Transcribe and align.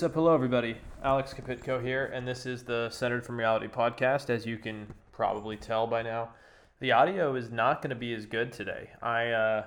What's 0.00 0.12
up? 0.12 0.14
Hello, 0.14 0.32
everybody. 0.32 0.78
Alex 1.04 1.34
Kapitko 1.34 1.84
here, 1.84 2.06
and 2.06 2.26
this 2.26 2.46
is 2.46 2.62
the 2.62 2.88
Centered 2.88 3.22
from 3.22 3.36
Reality 3.36 3.68
podcast. 3.68 4.30
As 4.30 4.46
you 4.46 4.56
can 4.56 4.86
probably 5.12 5.58
tell 5.58 5.86
by 5.86 6.00
now, 6.00 6.30
the 6.78 6.92
audio 6.92 7.34
is 7.34 7.50
not 7.50 7.82
going 7.82 7.90
to 7.90 7.96
be 7.96 8.14
as 8.14 8.24
good 8.24 8.50
today. 8.50 8.88
I 9.02 9.26
uh, 9.32 9.64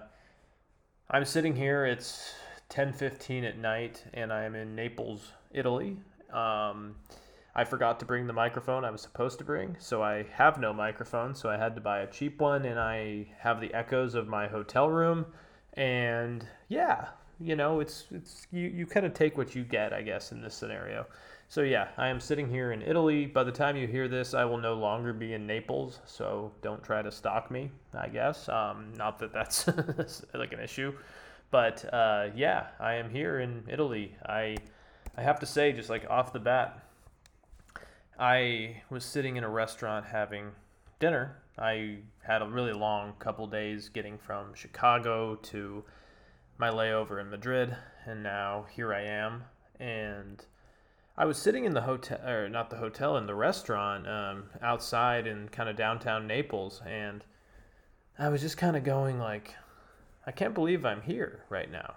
I'm 1.11 1.23
sitting 1.23 1.55
here. 1.55 1.85
It's 1.85 2.33
10:15 2.71 3.47
at 3.47 3.59
night, 3.59 4.05
and 4.15 4.33
I 4.33 4.45
am 4.45 4.55
in 4.55 4.73
Naples, 4.73 5.33
Italy. 5.51 5.99
Um, 6.31 6.95
I 7.53 7.63
forgot 7.63 7.99
to 7.99 8.05
bring 8.07 8.25
the 8.25 8.33
microphone 8.33 8.83
I 8.83 8.89
was 8.89 9.02
supposed 9.02 9.38
to 9.38 9.45
bring, 9.45 9.75
so 9.77 10.02
I 10.02 10.25
have 10.31 10.59
no 10.59 10.73
microphone. 10.73 11.35
So 11.35 11.47
I 11.47 11.57
had 11.57 11.75
to 11.75 11.81
buy 11.81 11.99
a 11.99 12.07
cheap 12.07 12.41
one, 12.41 12.65
and 12.65 12.79
I 12.79 13.27
have 13.38 13.61
the 13.61 13.71
echoes 13.71 14.15
of 14.15 14.27
my 14.27 14.47
hotel 14.47 14.89
room. 14.89 15.27
And 15.73 16.43
yeah, 16.69 17.09
you 17.39 17.55
know, 17.55 17.79
it's 17.79 18.05
it's 18.11 18.47
you, 18.51 18.67
you 18.67 18.85
kind 18.85 19.05
of 19.05 19.13
take 19.13 19.37
what 19.37 19.55
you 19.55 19.63
get, 19.63 19.93
I 19.93 20.01
guess, 20.01 20.31
in 20.31 20.41
this 20.41 20.53
scenario. 20.55 21.05
So 21.49 21.61
yeah, 21.61 21.89
I 21.97 22.07
am 22.07 22.19
sitting 22.19 22.49
here 22.49 22.71
in 22.71 22.81
Italy. 22.81 23.25
By 23.25 23.43
the 23.43 23.51
time 23.51 23.75
you 23.75 23.87
hear 23.87 24.07
this, 24.07 24.33
I 24.33 24.45
will 24.45 24.57
no 24.57 24.73
longer 24.73 25.13
be 25.13 25.33
in 25.33 25.45
Naples, 25.45 25.99
so 26.05 26.51
don't 26.61 26.83
try 26.83 27.01
to 27.01 27.11
stalk 27.11 27.51
me. 27.51 27.69
I 27.93 28.07
guess, 28.07 28.49
um, 28.49 28.93
not 28.97 29.19
that 29.19 29.33
that's 29.33 29.67
like 30.33 30.53
an 30.53 30.59
issue, 30.59 30.93
but 31.52 31.85
uh, 31.93 32.30
yeah, 32.35 32.67
I 32.80 32.95
am 32.95 33.09
here 33.09 33.39
in 33.39 33.63
Italy. 33.69 34.15
I 34.25 34.58
I 35.15 35.21
have 35.21 35.39
to 35.41 35.45
say, 35.45 35.71
just 35.73 35.89
like 35.89 36.09
off 36.09 36.33
the 36.33 36.39
bat, 36.39 36.83
I 38.19 38.81
was 38.89 39.05
sitting 39.05 39.38
in 39.38 39.43
a 39.43 39.49
restaurant 39.49 40.05
having 40.05 40.52
dinner. 40.99 41.38
I 41.58 41.97
had 42.23 42.41
a 42.41 42.47
really 42.47 42.73
long 42.73 43.13
couple 43.19 43.45
days 43.45 43.89
getting 43.89 44.17
from 44.17 44.53
Chicago 44.55 45.36
to 45.36 45.83
my 46.64 46.69
layover 46.69 47.19
in 47.19 47.30
Madrid, 47.30 47.75
and 48.06 48.23
now 48.23 48.66
here 48.73 48.94
I 48.94 49.02
am. 49.02 49.44
And 49.81 50.45
I 51.17 51.25
was 51.25 51.38
sitting 51.38 51.66
in 51.66 51.73
the 51.73 51.81
hotel, 51.81 52.25
or 52.25 52.47
not 52.47 52.70
the 52.70 52.78
hotel, 52.78 53.17
in 53.17 53.25
the 53.25 53.36
restaurant 53.36 54.08
um, 54.08 54.45
outside 54.61 55.28
in 55.28 55.50
kind 55.50 55.67
of 55.67 55.75
downtown 55.75 56.25
Naples, 56.25 56.81
and 56.88 57.25
I 58.17 58.30
was 58.30 58.39
just 58.39 58.55
kind 58.55 58.78
of 58.78 58.86
going 58.86 59.20
like, 59.20 59.55
I 60.25 60.31
can't 60.31 60.53
believe 60.53 60.86
I'm 60.86 61.02
here 61.02 61.44
right 61.50 61.70
now. 61.70 61.95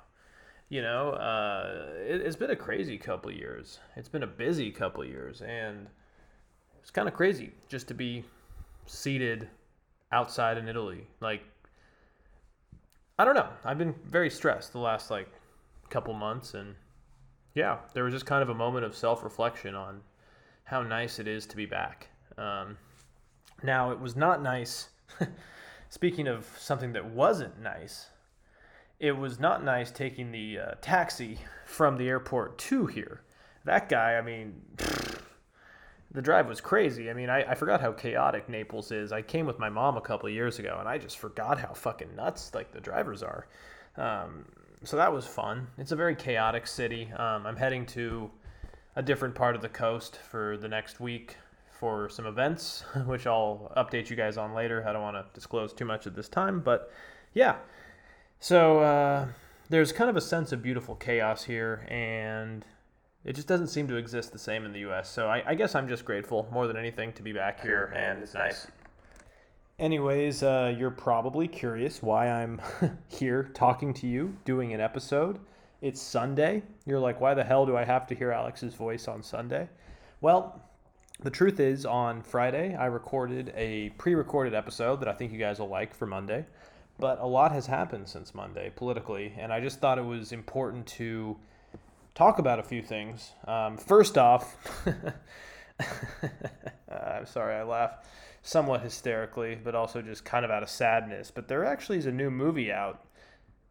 You 0.69 0.83
know, 0.83 1.11
uh, 1.11 1.85
it, 1.99 2.25
has 2.25 2.35
been 2.35 2.51
a 2.51 2.57
crazy 2.57 2.99
couple 2.99 3.31
years. 3.31 3.79
It's 3.95 4.09
been 4.09 4.25
a 4.25 4.27
busy 4.27 4.73
couple 4.73 5.05
years, 5.05 5.43
and 5.43 5.87
it's 6.81 6.91
kind 6.91 7.07
of 7.07 7.15
crazy 7.15 7.53
just 7.69 7.87
to 7.87 7.95
be 7.95 8.25
seated 8.85 9.49
outside 10.11 10.59
in 10.59 10.67
Italy, 10.67 11.07
like 11.21 11.45
I 13.19 13.25
don't 13.25 13.35
know. 13.35 13.49
I've 13.65 13.79
been 13.79 13.95
very 14.05 14.29
stressed 14.31 14.73
the 14.73 14.79
last 14.79 15.11
like 15.11 15.29
couple 15.89 16.13
months, 16.15 16.55
and 16.55 16.75
yeah, 17.55 17.79
there 17.95 18.05
was 18.05 18.13
just 18.13 18.27
kind 18.27 18.43
of 18.43 18.51
a 18.51 18.55
moment 18.55 18.85
of 18.85 18.95
self 18.95 19.25
reflection 19.25 19.75
on 19.75 20.03
how 20.65 20.83
nice 20.83 21.19
it 21.19 21.27
is 21.27 21.47
to 21.47 21.57
be 21.57 21.67
back. 21.67 22.09
Um, 22.37 22.77
now, 23.63 23.91
it 23.91 24.01
was 24.01 24.17
not 24.17 24.43
nice. 24.43 24.89
speaking 25.89 26.27
of 26.27 26.47
something 26.59 26.93
that 26.93 27.07
wasn't 27.07 27.63
nice, 27.63 28.07
it 29.01 29.13
was 29.13 29.41
not 29.41 29.65
nice 29.65 29.91
taking 29.91 30.33
the 30.33 30.59
uh, 30.59 30.75
taxi 30.83 31.39
from 31.65 31.97
the 31.97 32.09
airport 32.09 32.59
to 32.59 32.87
here. 32.87 33.23
That 33.65 33.89
guy, 33.89 34.17
I 34.17 34.23
mean. 34.23 34.61
The 36.17 36.23
drive 36.23 36.49
was 36.49 36.63
crazy. 36.63 37.11
I 37.11 37.13
mean, 37.13 37.29
I, 37.29 37.43
I 37.51 37.55
forgot 37.55 37.83
how 37.83 37.93
chaotic 37.93 38.49
Naples 38.49 38.91
is. 38.91 39.13
I 39.13 39.21
came 39.21 39.45
with 39.45 39.59
my 39.59 39.69
mom 39.69 39.99
a 39.99 40.01
couple 40.01 40.31
years 40.31 40.59
ago, 40.59 40.79
and 40.81 40.89
I 40.89 40.97
just 40.97 41.19
forgot 41.19 41.61
how 41.61 41.75
fucking 41.75 42.17
nuts 42.17 42.55
like 42.55 42.73
the 42.73 42.81
drivers 42.81 43.23
are. 43.23 43.47
Um, 43.99 44.47
so 44.83 44.97
that 44.97 45.13
was 45.13 45.27
fun. 45.27 45.67
It's 45.77 45.93
a 45.93 45.97
very 45.97 46.17
chaotic 46.17 46.67
city. 46.67 47.13
Um, 47.19 47.47
I'm 47.47 47.57
heading 47.57 47.85
to 47.89 48.31
a 48.97 49.03
different 49.03 49.35
part 49.35 49.57
of 49.57 49.61
the 49.61 49.69
coast 49.69 50.17
for 50.17 50.57
the 50.57 50.69
next 50.69 51.01
week 51.01 51.37
for 51.71 52.09
some 52.09 52.25
events, 52.25 52.83
which 53.05 53.27
I'll 53.27 53.71
update 53.77 54.09
you 54.09 54.17
guys 54.17 54.39
on 54.39 54.55
later. 54.55 54.89
I 54.89 54.95
don't 54.95 55.03
want 55.03 55.19
to 55.19 55.27
disclose 55.35 55.75
too 55.75 55.85
much 55.85 56.07
at 56.07 56.17
this 56.17 56.31
time, 56.31 56.61
but 56.61 56.91
yeah. 57.35 57.57
So 58.41 58.79
uh, 58.79 59.27
there's 59.69 59.93
kind 59.93 60.09
of 60.09 60.17
a 60.17 60.23
sense 60.23 60.51
of 60.53 60.63
beautiful 60.63 60.95
chaos 60.95 61.45
here, 61.45 61.87
and 61.91 62.65
it 63.27 63.35
just 63.35 63.49
doesn't 63.49 63.67
seem 63.67 63.89
to 63.89 63.97
exist 63.97 64.33
the 64.33 64.39
same 64.39 64.65
in 64.65 64.73
the 64.73 64.79
U.S. 64.81 65.11
So 65.11 65.27
I, 65.27 65.43
I 65.45 65.55
guess 65.57 65.75
I'm 65.75 65.89
just 65.89 66.05
grateful 66.05 66.49
more 66.53 66.69
than 66.69 66.77
anything 66.77 67.13
to 67.15 67.23
be 67.23 67.33
back 67.33 67.61
here, 67.61 67.93
and 67.95 68.23
it's 68.23 68.35
nice. 68.35 68.69
Anyways, 69.81 70.45
uh, 70.45 70.73
you're 70.79 70.93
probably 70.93 71.49
curious 71.49 72.03
why 72.03 72.29
I'm 72.31 72.63
here 73.09 73.51
talking 73.53 73.93
to 73.95 74.07
you, 74.07 74.37
doing 74.45 74.73
an 74.73 74.81
episode. 74.81 75.41
It's 75.83 76.01
Sunday. 76.01 76.63
You're 76.87 77.01
like, 77.01 77.21
why 77.21 77.35
the 77.35 77.43
hell 77.43 77.67
do 77.67 77.77
I 77.77 77.85
have 77.85 78.07
to 78.07 78.15
hear 78.15 78.31
Alex's 78.31 78.75
voice 78.75 79.09
on 79.09 79.25
Sunday? 79.25 79.69
Well, 80.21 80.63
the 81.21 81.31
truth 81.31 81.59
is, 81.59 81.85
on 81.85 82.23
Friday, 82.23 82.77
I 82.77 82.87
recorded 82.87 83.53
a 83.57 83.91
pre 83.99 84.15
recorded 84.15 84.55
episode 84.55 85.01
that 85.01 85.09
I 85.09 85.13
think 85.13 85.33
you 85.33 85.39
guys 85.39 85.59
will 85.59 85.69
like 85.69 85.95
for 85.97 86.07
Monday. 86.07 86.47
But 86.99 87.19
a 87.19 87.27
lot 87.27 87.51
has 87.51 87.67
happened 87.67 88.09
since 88.09 88.37
Monday 88.37 88.73
politically, 88.75 89.35
and 89.37 89.53
I 89.53 89.61
just 89.61 89.81
thought 89.81 89.99
it 89.99 90.05
was 90.05 90.31
important 90.31 90.87
to 90.87 91.37
talk 92.17 92.41
about 92.41 92.59
a 92.59 92.63
few 92.63 92.83
things. 92.83 93.33
Um, 93.47 93.77
first 93.77 94.19
off, 94.19 94.57
I'm 96.91 97.27
sorry, 97.27 97.55
I 97.55 97.63
laugh 97.63 97.99
somewhat 98.43 98.81
hysterically, 98.81 99.59
but 99.63 99.75
also 99.75 100.03
just 100.03 100.25
kind 100.25 100.45
of 100.45 100.51
out 100.51 100.63
of 100.63 100.71
sadness. 100.71 101.31
But 101.31 101.47
there 101.47 101.65
actually 101.65 101.99
is 101.99 102.07
a 102.07 102.13
new 102.13 102.31
movie 102.31 102.73
out 102.73 103.05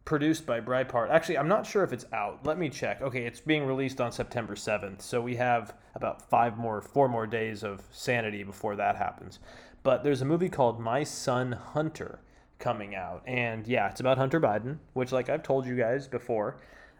produced 0.04 0.46
by 0.46 0.60
Breitbart. 0.60 1.10
Actually, 1.10 1.38
I'm 1.38 1.48
not 1.48 1.66
sure 1.66 1.82
if 1.82 1.92
it's 1.92 2.06
out. 2.12 2.46
Let 2.46 2.58
me 2.58 2.70
check. 2.70 3.02
Okay, 3.02 3.26
it's 3.26 3.40
being 3.40 3.66
released 3.66 4.00
on 4.00 4.12
September 4.12 4.54
7th. 4.54 5.02
So 5.02 5.20
we 5.20 5.34
have 5.36 5.74
about 5.96 6.22
five 6.30 6.56
more, 6.56 6.80
four 6.80 7.08
more 7.08 7.26
days 7.26 7.64
of 7.64 7.82
sanity 7.90 8.44
before 8.44 8.76
that 8.76 8.94
happens. 8.94 9.40
But 9.82 10.04
there's 10.04 10.22
a 10.22 10.24
movie 10.24 10.48
called 10.48 10.78
My 10.78 11.02
Son 11.02 11.52
Hunter 11.52 12.20
coming 12.60 12.94
out. 12.94 13.22
And 13.26 13.66
yeah, 13.66 13.90
it's 13.90 14.00
about 14.00 14.18
Hunter 14.18 14.40
Biden, 14.40 14.78
which, 14.92 15.10
like 15.10 15.28
I've 15.28 15.42
told 15.42 15.66
you 15.66 15.76
guys 15.76 16.06
before, 16.06 16.58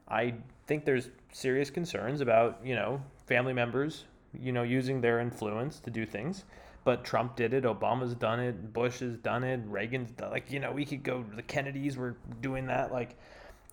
I 0.09 0.35
think 0.67 0.85
there's 0.85 1.11
serious 1.33 1.71
concerns 1.71 2.21
about, 2.21 2.61
you 2.65 2.75
know, 2.75 3.01
family 3.27 3.53
members, 3.53 4.05
you 4.39 4.53
know, 4.53 4.63
using 4.63 5.01
their 5.01 5.21
influence 5.21 5.81
to 5.81 5.91
do 5.91 6.05
things. 6.05 6.45
But 6.85 7.05
Trump 7.05 7.35
did 7.35 7.53
it, 7.53 7.65
Obama's 7.65 8.15
done 8.15 8.39
it, 8.39 8.73
Bush 8.73 9.01
has 9.01 9.17
done 9.17 9.43
it, 9.43 9.61
Reagan's 9.67 10.13
done, 10.13 10.31
like, 10.31 10.53
you 10.53 10.61
know, 10.61 10.71
we 10.71 10.85
could 10.85 11.03
go, 11.03 11.25
the 11.35 11.43
Kennedys 11.43 11.97
were 11.97 12.17
doing 12.41 12.67
that. 12.67 12.93
Like, 12.93 13.17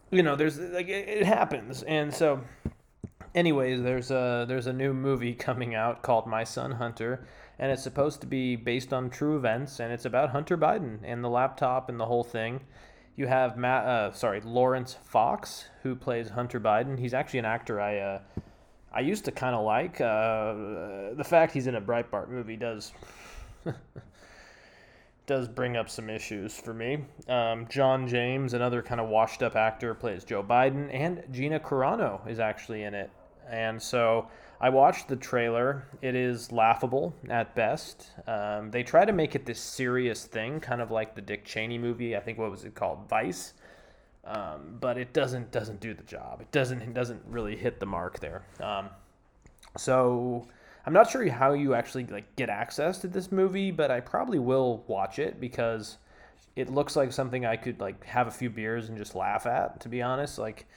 you 0.09 0.24
know, 0.24 0.36
there's, 0.36 0.58
like, 0.59 0.88
it, 0.88 1.08
it 1.08 1.26
happens. 1.26 1.84
And 1.84 2.12
so, 2.12 2.42
anyways, 3.36 3.84
there's 3.84 4.09
a, 4.09 4.46
there's 4.48 4.66
a 4.66 4.74
new 4.74 4.94
movie 4.94 5.34
coming 5.36 5.76
out 5.76 6.02
called 6.02 6.26
My 6.26 6.44
Son 6.44 6.72
Hunter, 6.72 7.28
and 7.59 7.72
it's 7.72 7.84
supposed 7.84 8.20
to 8.22 8.28
be 8.28 8.56
based 8.56 8.92
on 8.92 9.12
true 9.12 9.38
events, 9.38 9.80
and 9.80 9.94
it's 9.94 10.06
about 10.06 10.32
Hunter 10.32 10.58
Biden 10.58 11.00
and 11.03 11.24
the 11.24 11.30
laptop 11.30 11.90
and 11.90 12.00
the 12.00 12.06
whole 12.06 12.24
thing. 12.24 12.62
You 13.16 13.28
have 13.28 13.57
Matt, 13.57 13.85
uh, 13.85 14.12
sorry, 14.12 14.41
Laurence 14.41 14.96
Fox, 14.96 15.66
who 15.84 15.96
plays 15.96 16.29
Hunter 16.29 16.59
Biden. 16.59 16.97
He's 16.97 17.13
actually 17.13 17.40
an 17.40 17.46
actor 17.46 17.79
I, 17.79 17.97
uh, 18.00 18.19
I 18.91 19.01
used 19.01 19.25
to 19.25 19.31
kind 19.31 19.56
of 19.56 19.63
like. 19.63 20.01
Uh, 20.01 21.13
the 21.13 21.23
fact 21.23 21.53
he's 21.53 21.68
in 21.68 21.75
a 21.75 21.81
Breitbart 21.81 22.29
movie 22.29 22.57
does, 22.57 22.91
does 25.28 25.47
bring 25.47 25.78
up 25.78 25.91
some 25.91 26.09
issues 26.09 26.55
for 26.55 26.73
me. 26.73 27.05
Um, 27.28 27.67
John 27.70 28.08
James, 28.08 28.55
another 28.55 28.82
kind 28.82 28.99
of 28.99 29.09
washed-up 29.09 29.55
actor, 29.55 29.93
plays 29.93 30.23
Joe 30.23 30.41
Biden, 30.41 30.91
and 30.91 31.23
Gina 31.32 31.59
Carano 31.59 32.28
is 32.28 32.40
actually 32.40 32.82
in 32.82 32.96
it. 32.96 33.11
And 33.47 33.79
so 33.79 34.28
I 34.61 34.70
watched 34.70 35.08
the 35.08 35.16
trailer. 35.16 35.85
It 36.02 36.16
is 36.16 36.52
laughable 36.52 37.14
at 37.29 37.53
best. 37.53 38.11
Um, 38.28 38.72
they 38.72 38.84
try 38.84 39.03
to 39.03 39.11
make 39.11 39.35
it 39.35 39.46
this 39.46 39.59
serious 39.59 40.26
thing, 40.26 40.59
kind 40.59 40.82
of 40.82 40.91
like 40.91 41.16
the 41.16 41.22
Dick 41.22 41.44
Cheney 41.44 41.78
movie. 41.78 42.16
I 42.16 42.20
think 42.20 42.38
what 42.38 42.50
was 42.50 42.64
it 42.64 42.76
called, 42.76 43.09
Vice. 43.09 43.53
Um, 44.26 44.78
but 44.79 44.97
it 44.97 45.11
doesn't 45.11 45.52
doesn't 45.52 45.82
do 45.82 45.94
the 45.94 46.03
job. 46.03 46.40
It 46.40 46.52
doesn't 46.52 46.82
it 46.82 46.94
doesn't 46.94 47.22
really 47.28 47.58
hit 47.58 47.79
the 47.79 47.85
mark 47.85 48.20
there. 48.20 48.44
Um, 48.61 48.90
so 49.78 50.47
I'm 50.85 50.94
not 50.94 51.09
sure 51.09 51.29
how 51.29 51.53
you 51.53 51.73
actually 51.73 52.05
like 52.05 52.34
get 52.35 52.50
access 52.50 53.00
to 53.00 53.08
this 53.08 53.32
movie, 53.32 53.72
but 53.72 53.91
I 53.91 54.00
probably 54.00 54.40
will 54.40 54.84
watch 54.88 55.20
it 55.20 55.41
because 55.41 55.97
it 56.55 56.70
looks 56.70 56.96
like 56.96 57.11
something 57.11 57.46
I 57.46 57.58
could 57.58 57.82
like 57.82 58.03
have 58.05 58.28
a 58.28 58.32
few 58.32 58.50
beers 58.50 58.88
and 58.88 58.97
just 58.97 59.16
laugh 59.16 59.46
at. 59.46 59.82
To 59.82 59.90
be 59.90 60.02
honest, 60.02 60.38
like 60.38 60.67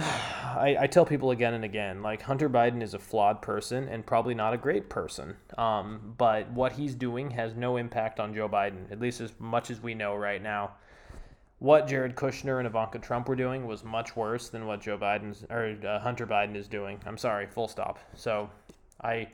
I, 0.56 0.76
I 0.80 0.86
tell 0.86 1.04
people 1.04 1.30
again 1.30 1.54
and 1.54 1.64
again, 1.64 2.02
like 2.02 2.22
Hunter 2.22 2.48
Biden 2.48 2.82
is 2.82 2.94
a 2.94 2.98
flawed 2.98 3.42
person 3.42 3.88
and 3.88 4.04
probably 4.04 4.34
not 4.34 4.52
a 4.54 4.58
great 4.58 4.88
person. 4.88 5.36
Um, 5.58 6.14
but 6.18 6.50
what 6.50 6.72
he's 6.72 6.94
doing 6.94 7.30
has 7.30 7.54
no 7.54 7.76
impact 7.76 8.20
on 8.20 8.34
Joe 8.34 8.48
Biden, 8.48 8.90
at 8.90 9.00
least 9.00 9.20
as 9.20 9.32
much 9.38 9.70
as 9.70 9.80
we 9.80 9.94
know 9.94 10.14
right 10.14 10.42
now. 10.42 10.72
What 11.58 11.86
Jared 11.86 12.16
Kushner 12.16 12.58
and 12.58 12.66
Ivanka 12.66 12.98
Trump 12.98 13.28
were 13.28 13.36
doing 13.36 13.66
was 13.66 13.84
much 13.84 14.16
worse 14.16 14.48
than 14.48 14.66
what 14.66 14.80
Joe 14.80 14.96
Biden's 14.96 15.44
or 15.50 15.76
uh, 15.86 16.00
Hunter 16.00 16.26
Biden 16.26 16.56
is 16.56 16.66
doing. 16.66 16.98
I'm 17.04 17.18
sorry, 17.18 17.46
full 17.46 17.68
stop. 17.68 17.98
So, 18.14 18.48
I 19.02 19.28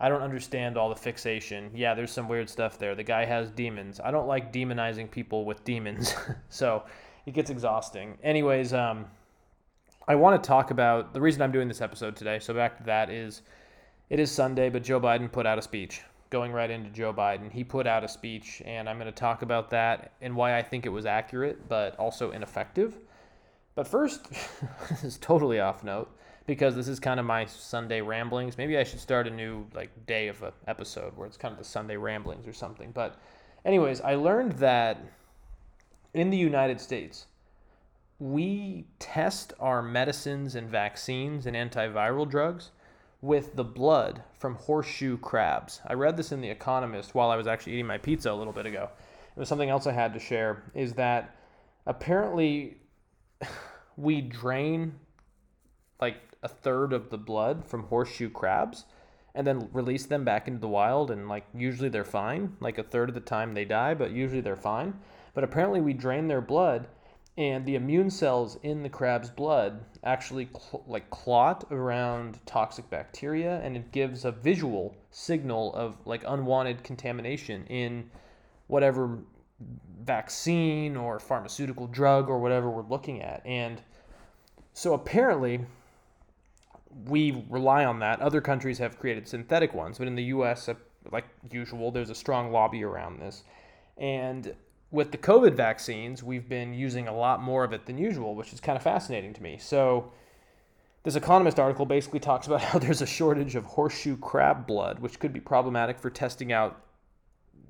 I 0.00 0.08
don't 0.08 0.22
understand 0.22 0.76
all 0.76 0.88
the 0.88 0.96
fixation. 0.96 1.70
Yeah, 1.72 1.94
there's 1.94 2.10
some 2.10 2.28
weird 2.28 2.50
stuff 2.50 2.76
there. 2.76 2.96
The 2.96 3.04
guy 3.04 3.24
has 3.24 3.50
demons. 3.52 4.00
I 4.02 4.10
don't 4.10 4.26
like 4.26 4.52
demonizing 4.52 5.08
people 5.08 5.44
with 5.44 5.62
demons. 5.62 6.16
so, 6.48 6.82
it 7.24 7.34
gets 7.34 7.50
exhausting. 7.50 8.18
Anyways, 8.24 8.72
um 8.72 9.06
I 10.06 10.16
want 10.16 10.42
to 10.42 10.46
talk 10.46 10.70
about 10.70 11.14
the 11.14 11.20
reason 11.20 11.40
I'm 11.40 11.52
doing 11.52 11.66
this 11.66 11.80
episode 11.80 12.14
today. 12.14 12.38
So 12.38 12.52
back 12.52 12.76
to 12.76 12.82
that 12.84 13.08
is 13.08 13.40
it 14.10 14.20
is 14.20 14.30
Sunday, 14.30 14.68
but 14.68 14.82
Joe 14.82 15.00
Biden 15.00 15.32
put 15.32 15.46
out 15.46 15.58
a 15.58 15.62
speech. 15.62 16.02
Going 16.28 16.52
right 16.52 16.70
into 16.70 16.90
Joe 16.90 17.12
Biden, 17.12 17.50
he 17.50 17.64
put 17.64 17.86
out 17.86 18.04
a 18.04 18.08
speech, 18.08 18.60
and 18.66 18.88
I'm 18.88 18.98
going 18.98 19.06
to 19.06 19.12
talk 19.12 19.40
about 19.42 19.70
that 19.70 20.12
and 20.20 20.36
why 20.36 20.58
I 20.58 20.62
think 20.62 20.84
it 20.84 20.90
was 20.90 21.06
accurate, 21.06 21.68
but 21.68 21.96
also 21.96 22.32
ineffective. 22.32 22.98
But 23.74 23.88
first, 23.88 24.28
this 24.90 25.04
is 25.04 25.16
totally 25.16 25.58
off 25.58 25.82
note 25.82 26.14
because 26.46 26.74
this 26.74 26.88
is 26.88 27.00
kind 27.00 27.18
of 27.18 27.24
my 27.24 27.46
Sunday 27.46 28.02
ramblings. 28.02 28.58
Maybe 28.58 28.76
I 28.76 28.84
should 28.84 29.00
start 29.00 29.26
a 29.26 29.30
new 29.30 29.66
like 29.74 30.06
day 30.06 30.28
of 30.28 30.42
an 30.42 30.52
episode 30.66 31.16
where 31.16 31.26
it's 31.26 31.38
kind 31.38 31.52
of 31.52 31.58
the 31.58 31.64
Sunday 31.64 31.96
ramblings 31.96 32.46
or 32.46 32.52
something. 32.52 32.90
But 32.92 33.18
anyways, 33.64 34.02
I 34.02 34.16
learned 34.16 34.52
that 34.54 34.98
in 36.12 36.28
the 36.28 36.36
United 36.36 36.78
States, 36.78 37.26
we 38.18 38.86
test 38.98 39.52
our 39.58 39.82
medicines 39.82 40.54
and 40.54 40.68
vaccines 40.68 41.46
and 41.46 41.56
antiviral 41.56 42.28
drugs 42.28 42.70
with 43.20 43.56
the 43.56 43.64
blood 43.64 44.22
from 44.38 44.54
horseshoe 44.54 45.16
crabs. 45.18 45.80
I 45.86 45.94
read 45.94 46.16
this 46.16 46.30
in 46.30 46.40
The 46.40 46.50
Economist 46.50 47.14
while 47.14 47.30
I 47.30 47.36
was 47.36 47.46
actually 47.46 47.72
eating 47.72 47.86
my 47.86 47.98
pizza 47.98 48.30
a 48.30 48.34
little 48.34 48.52
bit 48.52 48.66
ago. 48.66 48.90
It 49.36 49.40
was 49.40 49.48
something 49.48 49.70
else 49.70 49.86
I 49.86 49.92
had 49.92 50.12
to 50.12 50.20
share 50.20 50.62
is 50.74 50.92
that 50.94 51.36
apparently 51.86 52.78
we 53.96 54.20
drain 54.20 54.94
like 56.00 56.18
a 56.42 56.48
third 56.48 56.92
of 56.92 57.10
the 57.10 57.18
blood 57.18 57.66
from 57.66 57.84
horseshoe 57.84 58.30
crabs 58.30 58.84
and 59.34 59.46
then 59.46 59.68
release 59.72 60.06
them 60.06 60.24
back 60.24 60.46
into 60.46 60.60
the 60.60 60.68
wild 60.68 61.10
and 61.10 61.28
like 61.28 61.46
usually 61.54 61.88
they're 61.88 62.04
fine 62.04 62.56
like 62.60 62.78
a 62.78 62.82
third 62.82 63.08
of 63.08 63.14
the 63.14 63.20
time 63.20 63.54
they 63.54 63.64
die 63.64 63.94
but 63.94 64.10
usually 64.10 64.40
they're 64.40 64.54
fine 64.54 64.94
but 65.32 65.42
apparently 65.42 65.80
we 65.80 65.92
drain 65.92 66.28
their 66.28 66.40
blood 66.40 66.86
and 67.36 67.66
the 67.66 67.74
immune 67.74 68.10
cells 68.10 68.58
in 68.62 68.82
the 68.82 68.88
crab's 68.88 69.30
blood 69.30 69.84
actually 70.04 70.48
cl- 70.52 70.84
like 70.86 71.08
clot 71.10 71.64
around 71.70 72.38
toxic 72.46 72.88
bacteria 72.90 73.60
and 73.62 73.76
it 73.76 73.90
gives 73.92 74.24
a 74.24 74.30
visual 74.32 74.94
signal 75.10 75.74
of 75.74 75.96
like 76.06 76.22
unwanted 76.26 76.82
contamination 76.84 77.66
in 77.66 78.08
whatever 78.68 79.18
vaccine 80.02 80.96
or 80.96 81.18
pharmaceutical 81.18 81.86
drug 81.86 82.28
or 82.28 82.38
whatever 82.38 82.70
we're 82.70 82.82
looking 82.82 83.22
at 83.22 83.44
and 83.44 83.82
so 84.72 84.94
apparently 84.94 85.60
we 87.06 87.44
rely 87.48 87.84
on 87.84 87.98
that. 88.00 88.20
Other 88.20 88.40
countries 88.40 88.78
have 88.78 88.98
created 88.98 89.26
synthetic 89.28 89.74
ones, 89.74 89.98
but 89.98 90.06
in 90.06 90.14
the 90.14 90.24
US, 90.24 90.68
like 91.10 91.26
usual, 91.50 91.90
there's 91.90 92.10
a 92.10 92.14
strong 92.14 92.52
lobby 92.52 92.84
around 92.84 93.20
this. 93.20 93.44
And 93.98 94.54
with 94.94 95.10
the 95.10 95.18
COVID 95.18 95.54
vaccines, 95.54 96.22
we've 96.22 96.48
been 96.48 96.72
using 96.72 97.08
a 97.08 97.12
lot 97.12 97.42
more 97.42 97.64
of 97.64 97.72
it 97.72 97.84
than 97.84 97.98
usual, 97.98 98.36
which 98.36 98.52
is 98.52 98.60
kind 98.60 98.76
of 98.76 98.82
fascinating 98.82 99.32
to 99.32 99.42
me. 99.42 99.58
So, 99.58 100.12
this 101.02 101.16
Economist 101.16 101.58
article 101.58 101.84
basically 101.84 102.20
talks 102.20 102.46
about 102.46 102.60
how 102.62 102.78
there's 102.78 103.02
a 103.02 103.06
shortage 103.06 103.56
of 103.56 103.64
horseshoe 103.64 104.16
crab 104.16 104.68
blood, 104.68 105.00
which 105.00 105.18
could 105.18 105.32
be 105.32 105.40
problematic 105.40 105.98
for 105.98 106.10
testing 106.10 106.52
out 106.52 106.80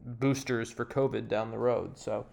boosters 0.04 0.70
for 0.70 0.84
COVID 0.84 1.26
down 1.26 1.50
the 1.50 1.56
road. 1.56 1.98
So, 1.98 2.26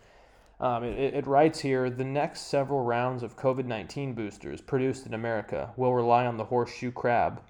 um, 0.59 0.83
it, 0.83 1.13
it, 1.13 1.25
writes 1.25 1.61
here 1.61 1.89
the 1.89 2.03
next 2.03 2.41
several 2.41 2.83
rounds 2.83 3.23
of 3.23 3.37
COVID 3.37 3.65
19 3.65 4.13
boosters 4.13 4.59
produced 4.59 5.05
in 5.05 5.13
America 5.13 5.71
will 5.77 5.93
rely 5.93 6.25
on 6.25 6.35
the 6.35 6.43
horseshoe 6.43 6.91
crab, 6.91 7.41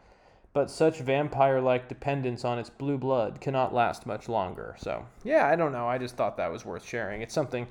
but 0.53 0.69
such 0.69 0.99
vampire 0.99 1.61
like 1.61 1.87
dependence 1.87 2.43
on 2.43 2.59
its 2.59 2.69
blue 2.69 2.97
blood 2.97 3.39
cannot 3.39 3.73
last 3.73 4.05
much 4.05 4.27
longer. 4.27 4.75
So, 4.79 5.05
yeah, 5.23 5.47
I 5.47 5.55
don't 5.55 5.71
know. 5.71 5.87
I 5.87 5.97
just 5.97 6.17
thought 6.17 6.37
that 6.37 6.51
was 6.51 6.65
worth 6.65 6.85
sharing. 6.85 7.21
It's 7.21 7.33
something 7.33 7.67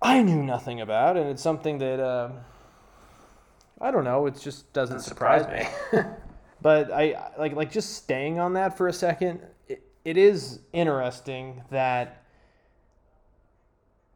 I 0.00 0.22
knew 0.22 0.42
nothing 0.42 0.80
about, 0.80 1.16
and 1.16 1.28
it's 1.30 1.42
something 1.42 1.78
that, 1.78 2.00
uh, 2.00 2.30
I 3.80 3.92
don't 3.92 4.04
know, 4.04 4.26
it 4.26 4.40
just 4.40 4.72
doesn't 4.72 5.00
surprise, 5.00 5.42
surprise 5.42 5.68
me. 5.92 6.00
but 6.62 6.92
I 6.92 7.30
like 7.38 7.54
like 7.54 7.70
just 7.70 7.94
staying 7.94 8.38
on 8.38 8.54
that 8.54 8.76
for 8.76 8.88
a 8.88 8.92
second. 8.92 9.40
It, 9.68 9.82
it 10.04 10.16
is 10.16 10.60
interesting 10.72 11.62
that 11.70 12.21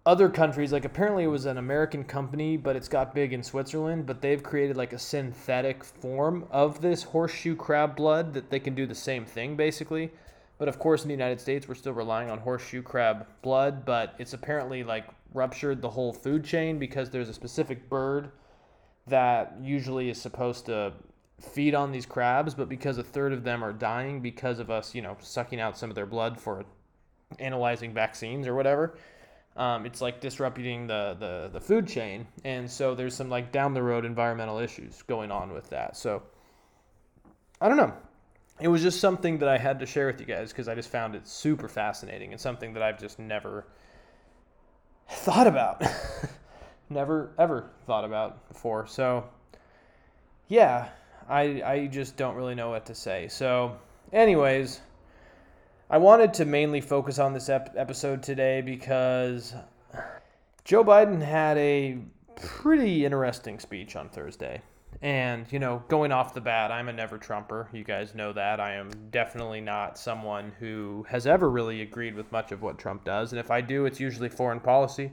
other 0.07 0.29
countries, 0.29 0.73
like 0.73 0.85
apparently 0.85 1.25
it 1.25 1.29
was 1.29 1.47
an 1.47 1.59
American 1.59 2.05
company, 2.05 2.57
but 2.57 2.77
it's 2.77 2.87
got 2.87 3.13
big 3.13 3.33
in 3.33 3.43
Switzerland, 3.43 4.07
but 4.07 4.23
they've 4.23 4.43
created 4.43 4.77
like 4.77 4.93
a 4.93 4.99
synthetic 4.99 5.83
form 5.83 6.47
of 6.53 6.81
this 6.81 7.03
horseshoe 7.03 7.57
crab 7.57 7.97
blood 7.97 8.33
that 8.33 8.49
they 8.49 8.61
can 8.61 8.77
do 8.77 8.87
the 8.87 8.95
same 8.95 9.25
thing 9.25 9.57
basically. 9.57 10.13
But 10.59 10.69
of 10.69 10.79
course, 10.79 11.03
in 11.03 11.09
the 11.09 11.15
United 11.15 11.41
States, 11.41 11.67
we're 11.67 11.75
still 11.75 11.93
relying 11.93 12.31
on 12.31 12.39
horseshoe 12.39 12.83
crab 12.83 13.27
blood, 13.43 13.85
but 13.85 14.15
it's 14.19 14.33
apparently 14.33 14.85
like 14.85 15.09
ruptured 15.35 15.83
the 15.83 15.91
whole 15.91 16.13
food 16.13 16.45
chain 16.45 16.79
because 16.79 17.11
there's 17.11 17.29
a 17.29 17.35
specific 17.35 17.91
bird 17.91 18.31
that 19.09 19.57
usually 19.61 20.09
is 20.09 20.21
supposed 20.21 20.67
to 20.67 20.93
feed 21.41 21.75
on 21.75 21.91
these 21.91 22.07
crabs, 22.07 22.55
but 22.55 22.69
because 22.69 22.97
a 22.97 23.03
third 23.03 23.33
of 23.33 23.43
them 23.43 23.63
are 23.63 23.73
dying 23.73 24.21
because 24.21 24.61
of 24.61 24.71
us, 24.71 24.95
you 24.95 25.03
know, 25.03 25.17
sucking 25.21 25.61
out 25.61 25.77
some 25.77 25.91
of 25.91 25.97
their 25.97 26.07
blood 26.07 26.41
for 26.41 26.65
analyzing 27.41 27.93
vaccines 27.93 28.47
or 28.47 28.55
whatever 28.55 28.97
um, 29.57 29.87
it's 29.87 30.01
like 30.01 30.21
disrupting 30.21 30.87
the, 30.87 31.17
the, 31.19 31.51
the 31.53 31.61
food 31.61 31.87
chain. 31.87 32.27
And 32.45 32.71
so 32.71 32.95
there's 32.95 33.15
some 33.15 33.29
like 33.29 33.53
down 33.53 33.75
the 33.75 33.83
road 33.83 34.05
environmental 34.05 34.59
issues 34.59 35.03
going 35.03 35.31
on 35.31 35.53
with 35.53 35.71
that. 35.71 35.97
So 35.97 36.23
I 37.61 37.69
don't 37.69 37.79
know. 37.79 37.95
It 38.61 38.69
was 38.69 38.83
just 38.83 39.01
something 39.01 39.39
that 39.39 39.49
I 39.49 39.59
had 39.59 39.81
to 39.81 39.87
share 39.87 40.07
with 40.07 40.21
you 40.21 40.27
guys 40.27 40.51
because 40.51 40.69
I 40.69 40.75
just 40.75 40.91
found 40.91 41.15
it 41.15 41.27
super 41.27 41.69
fascinating 41.69 42.33
and 42.33 42.41
something 42.41 42.73
that 42.75 42.83
I've 42.83 42.99
just 42.99 43.19
never 43.19 43.67
thought 45.09 45.47
about. 45.47 45.83
never 46.91 47.33
ever 47.39 47.71
thought 47.87 48.05
about 48.05 48.49
before. 48.49 48.87
So 48.87 49.25
yeah, 50.49 50.89
I 51.29 51.63
I 51.63 51.87
just 51.87 52.17
don't 52.17 52.35
really 52.35 52.55
know 52.55 52.71
what 52.71 52.87
to 52.87 52.95
say. 52.95 53.29
So 53.29 53.77
anyways, 54.13 54.81
I 55.89 55.99
wanted 55.99 56.35
to 56.35 56.45
mainly 56.45 56.81
focus 56.81 57.21
on 57.21 57.33
this 57.33 57.49
ep- 57.49 57.75
episode 57.77 58.21
today 58.21 58.61
because 58.61 59.55
Joe 60.65 60.83
Biden 60.83 61.23
had 61.23 61.57
a 61.59 61.99
pretty 62.35 63.05
interesting 63.05 63.61
speech 63.61 63.95
on 63.95 64.09
Thursday. 64.09 64.63
And, 65.01 65.47
you 65.53 65.61
know, 65.61 65.85
going 65.87 66.11
off 66.11 66.35
the 66.35 66.41
bat, 66.41 66.73
I'm 66.73 66.89
a 66.89 66.93
never 66.93 67.19
Trumper. 67.19 67.69
You 67.73 67.85
guys 67.85 68.17
know 68.17 68.33
that. 68.33 68.59
I 68.59 68.75
am 68.75 68.91
definitely 69.11 69.61
not 69.61 69.97
someone 69.97 70.53
who 70.59 71.07
has 71.09 71.25
ever 71.25 71.49
really 71.49 71.83
agreed 71.83 72.17
with 72.17 72.33
much 72.33 72.51
of 72.51 72.63
what 72.63 72.79
Trump 72.79 73.05
does. 73.05 73.33
And 73.33 73.39
if 73.39 73.53
I 73.53 73.61
do, 73.61 73.87
it's 73.87 74.01
usually 74.01 74.29
foreign 74.29 74.59
policy. 74.59 75.13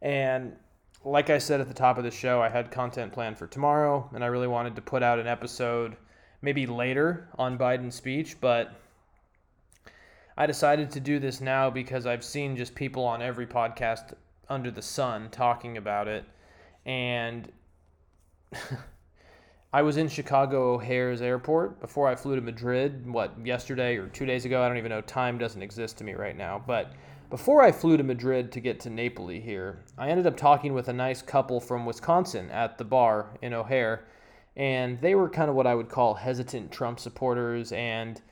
And 0.00 0.56
like 1.04 1.28
I 1.28 1.36
said 1.36 1.60
at 1.60 1.68
the 1.68 1.74
top 1.74 1.98
of 1.98 2.04
the 2.04 2.10
show, 2.10 2.40
I 2.40 2.48
had 2.48 2.70
content 2.70 3.12
planned 3.12 3.36
for 3.36 3.46
tomorrow, 3.46 4.08
and 4.14 4.24
I 4.24 4.28
really 4.28 4.48
wanted 4.48 4.76
to 4.76 4.82
put 4.82 5.02
out 5.02 5.18
an 5.18 5.26
episode 5.26 5.96
maybe 6.40 6.66
later 6.66 7.28
on 7.36 7.58
Biden's 7.58 7.96
speech, 7.96 8.40
but 8.40 8.72
I 10.40 10.46
decided 10.46 10.90
to 10.92 11.00
do 11.00 11.18
this 11.18 11.42
now 11.42 11.68
because 11.68 12.06
I've 12.06 12.24
seen 12.24 12.56
just 12.56 12.74
people 12.74 13.04
on 13.04 13.20
every 13.20 13.46
podcast 13.46 14.14
under 14.48 14.70
the 14.70 14.80
sun 14.80 15.28
talking 15.30 15.76
about 15.76 16.08
it. 16.08 16.24
And 16.86 17.52
I 19.74 19.82
was 19.82 19.98
in 19.98 20.08
Chicago 20.08 20.76
O'Hare's 20.76 21.20
airport 21.20 21.78
before 21.82 22.08
I 22.08 22.14
flew 22.14 22.36
to 22.36 22.40
Madrid, 22.40 23.06
what, 23.06 23.34
yesterday 23.44 23.98
or 23.98 24.06
two 24.06 24.24
days 24.24 24.46
ago? 24.46 24.62
I 24.62 24.68
don't 24.68 24.78
even 24.78 24.88
know. 24.88 25.02
Time 25.02 25.36
doesn't 25.36 25.60
exist 25.60 25.98
to 25.98 26.04
me 26.04 26.14
right 26.14 26.38
now. 26.38 26.64
But 26.66 26.94
before 27.28 27.62
I 27.62 27.70
flew 27.70 27.98
to 27.98 28.02
Madrid 28.02 28.50
to 28.52 28.60
get 28.60 28.80
to 28.80 28.88
Napoli 28.88 29.40
here, 29.40 29.84
I 29.98 30.08
ended 30.08 30.26
up 30.26 30.38
talking 30.38 30.72
with 30.72 30.88
a 30.88 30.94
nice 30.94 31.20
couple 31.20 31.60
from 31.60 31.84
Wisconsin 31.84 32.50
at 32.50 32.78
the 32.78 32.84
bar 32.84 33.36
in 33.42 33.52
O'Hare. 33.52 34.06
And 34.56 35.02
they 35.02 35.14
were 35.14 35.28
kind 35.28 35.50
of 35.50 35.54
what 35.54 35.66
I 35.66 35.74
would 35.74 35.90
call 35.90 36.14
hesitant 36.14 36.72
Trump 36.72 36.98
supporters. 36.98 37.72
And 37.72 38.22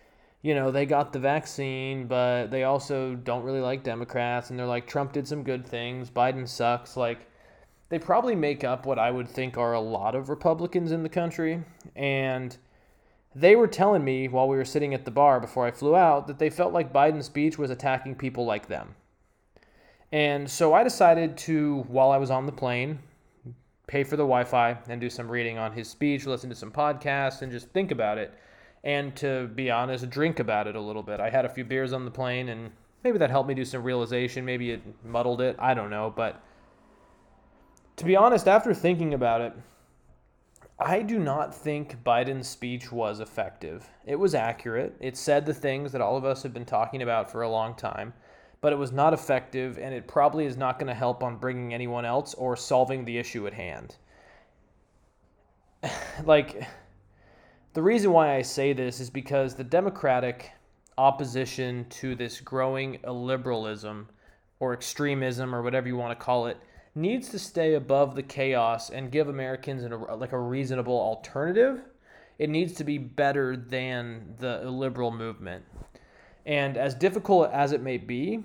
you 0.42 0.54
know, 0.54 0.70
they 0.70 0.86
got 0.86 1.12
the 1.12 1.18
vaccine, 1.18 2.06
but 2.06 2.48
they 2.48 2.64
also 2.64 3.14
don't 3.14 3.42
really 3.42 3.60
like 3.60 3.82
Democrats. 3.82 4.50
And 4.50 4.58
they're 4.58 4.66
like, 4.66 4.86
Trump 4.86 5.12
did 5.12 5.26
some 5.26 5.42
good 5.42 5.66
things, 5.66 6.10
Biden 6.10 6.46
sucks. 6.46 6.96
Like, 6.96 7.26
they 7.88 7.98
probably 7.98 8.36
make 8.36 8.64
up 8.64 8.86
what 8.86 8.98
I 8.98 9.10
would 9.10 9.28
think 9.28 9.56
are 9.56 9.72
a 9.72 9.80
lot 9.80 10.14
of 10.14 10.28
Republicans 10.28 10.92
in 10.92 11.02
the 11.02 11.08
country. 11.08 11.64
And 11.96 12.56
they 13.34 13.56
were 13.56 13.66
telling 13.66 14.04
me 14.04 14.28
while 14.28 14.48
we 14.48 14.56
were 14.56 14.64
sitting 14.64 14.94
at 14.94 15.04
the 15.04 15.10
bar 15.10 15.40
before 15.40 15.66
I 15.66 15.70
flew 15.70 15.96
out 15.96 16.26
that 16.28 16.38
they 16.38 16.50
felt 16.50 16.72
like 16.72 16.92
Biden's 16.92 17.26
speech 17.26 17.58
was 17.58 17.70
attacking 17.70 18.14
people 18.14 18.44
like 18.44 18.68
them. 18.68 18.94
And 20.12 20.48
so 20.48 20.72
I 20.72 20.84
decided 20.84 21.36
to, 21.38 21.84
while 21.88 22.10
I 22.10 22.16
was 22.16 22.30
on 22.30 22.46
the 22.46 22.52
plane, 22.52 23.00
pay 23.86 24.04
for 24.04 24.16
the 24.16 24.22
Wi 24.22 24.44
Fi 24.44 24.78
and 24.88 25.00
do 25.00 25.10
some 25.10 25.30
reading 25.30 25.58
on 25.58 25.72
his 25.72 25.88
speech, 25.88 26.26
listen 26.26 26.48
to 26.50 26.56
some 26.56 26.70
podcasts, 26.70 27.42
and 27.42 27.50
just 27.50 27.68
think 27.70 27.90
about 27.90 28.18
it 28.18 28.32
and 28.88 29.14
to 29.16 29.48
be 29.48 29.70
honest, 29.70 30.08
drink 30.08 30.40
about 30.40 30.66
it 30.66 30.74
a 30.74 30.80
little 30.80 31.02
bit. 31.02 31.20
I 31.20 31.28
had 31.28 31.44
a 31.44 31.48
few 31.50 31.62
beers 31.62 31.92
on 31.92 32.06
the 32.06 32.10
plane, 32.10 32.48
and 32.48 32.70
maybe 33.04 33.18
that 33.18 33.28
helped 33.28 33.46
me 33.46 33.54
do 33.54 33.66
some 33.66 33.82
realization. 33.82 34.46
Maybe 34.46 34.70
it 34.70 34.80
muddled 35.04 35.42
it. 35.42 35.56
I 35.58 35.74
don't 35.74 35.90
know. 35.90 36.10
But 36.16 36.40
to 37.96 38.06
be 38.06 38.16
honest, 38.16 38.48
after 38.48 38.72
thinking 38.72 39.12
about 39.12 39.42
it, 39.42 39.52
I 40.80 41.02
do 41.02 41.18
not 41.18 41.54
think 41.54 42.02
Biden's 42.02 42.48
speech 42.48 42.90
was 42.90 43.20
effective. 43.20 43.86
It 44.06 44.16
was 44.16 44.34
accurate. 44.34 44.96
It 45.00 45.18
said 45.18 45.44
the 45.44 45.52
things 45.52 45.92
that 45.92 46.00
all 46.00 46.16
of 46.16 46.24
us 46.24 46.42
have 46.42 46.54
been 46.54 46.64
talking 46.64 47.02
about 47.02 47.30
for 47.30 47.42
a 47.42 47.50
long 47.50 47.74
time, 47.74 48.14
but 48.62 48.72
it 48.72 48.76
was 48.76 48.90
not 48.90 49.12
effective, 49.12 49.76
and 49.76 49.92
it 49.92 50.08
probably 50.08 50.46
is 50.46 50.56
not 50.56 50.78
going 50.78 50.88
to 50.88 50.94
help 50.94 51.22
on 51.22 51.36
bringing 51.36 51.74
anyone 51.74 52.06
else 52.06 52.32
or 52.32 52.56
solving 52.56 53.04
the 53.04 53.18
issue 53.18 53.46
at 53.46 53.52
hand. 53.52 53.96
like 56.24 56.66
the 57.78 57.82
reason 57.82 58.10
why 58.10 58.34
I 58.34 58.42
say 58.42 58.72
this 58.72 58.98
is 58.98 59.08
because 59.08 59.54
the 59.54 59.62
Democratic 59.62 60.50
opposition 60.98 61.86
to 61.90 62.16
this 62.16 62.40
growing 62.40 62.98
illiberalism 63.04 64.06
or 64.58 64.72
extremism 64.72 65.54
or 65.54 65.62
whatever 65.62 65.86
you 65.86 65.96
want 65.96 66.18
to 66.18 66.24
call 66.24 66.48
it 66.48 66.56
needs 66.96 67.28
to 67.28 67.38
stay 67.38 67.74
above 67.74 68.16
the 68.16 68.22
chaos 68.24 68.90
and 68.90 69.12
give 69.12 69.28
Americans 69.28 69.84
an, 69.84 69.92
like 70.18 70.32
a 70.32 70.40
reasonable 70.40 70.98
alternative. 70.98 71.82
It 72.40 72.50
needs 72.50 72.72
to 72.72 72.82
be 72.82 72.98
better 72.98 73.56
than 73.56 74.34
the 74.40 74.60
illiberal 74.62 75.12
movement. 75.12 75.64
And 76.46 76.76
as 76.76 76.96
difficult 76.96 77.52
as 77.52 77.70
it 77.70 77.80
may 77.80 77.96
be, 77.96 78.42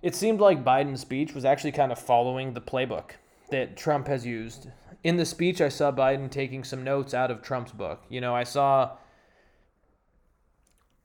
it 0.00 0.14
seemed 0.14 0.40
like 0.40 0.64
Biden's 0.64 1.02
speech 1.02 1.34
was 1.34 1.44
actually 1.44 1.72
kind 1.72 1.92
of 1.92 1.98
following 1.98 2.54
the 2.54 2.62
playbook 2.62 3.10
that 3.50 3.76
Trump 3.76 4.06
has 4.06 4.24
used. 4.24 4.68
In 5.02 5.16
the 5.16 5.24
speech, 5.24 5.60
I 5.60 5.68
saw 5.68 5.90
Biden 5.90 6.30
taking 6.30 6.64
some 6.64 6.84
notes 6.84 7.14
out 7.14 7.30
of 7.30 7.42
Trump's 7.42 7.72
book. 7.72 8.02
You 8.08 8.20
know, 8.20 8.34
I 8.34 8.44
saw 8.44 8.96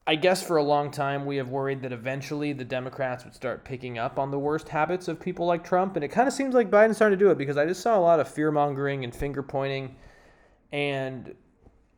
I 0.08 0.16
guess 0.16 0.44
for 0.44 0.58
a 0.58 0.64
long 0.64 0.92
time 0.92 1.26
we 1.26 1.38
have 1.38 1.50
worried 1.50 1.82
that 1.82 1.92
eventually 1.92 2.54
the 2.54 2.64
Democrats 2.64 3.24
would 3.24 3.34
start 3.34 3.66
picking 3.66 3.98
up 3.98 4.20
on 4.20 4.30
the 4.30 4.38
worst 4.38 4.70
habits 4.70 5.08
of 5.08 5.20
people 5.20 5.48
like 5.48 5.64
Trump, 5.64 5.96
and 5.96 6.06
it 6.06 6.10
kind 6.10 6.28
of 6.28 6.34
seems 6.34 6.54
like 6.54 6.70
Biden's 6.70 6.98
starting 6.98 7.18
to 7.18 7.26
do 7.26 7.32
it 7.32 7.40
because 7.40 7.58
I 7.58 7.66
just 7.66 7.82
saw 7.82 7.98
a 7.98 8.00
lot 8.00 8.20
of 8.20 8.28
fear 8.28 8.52
mongering 8.52 9.04
and 9.04 9.16
finger 9.16 9.42
pointing, 9.42 9.96
and 10.72 11.34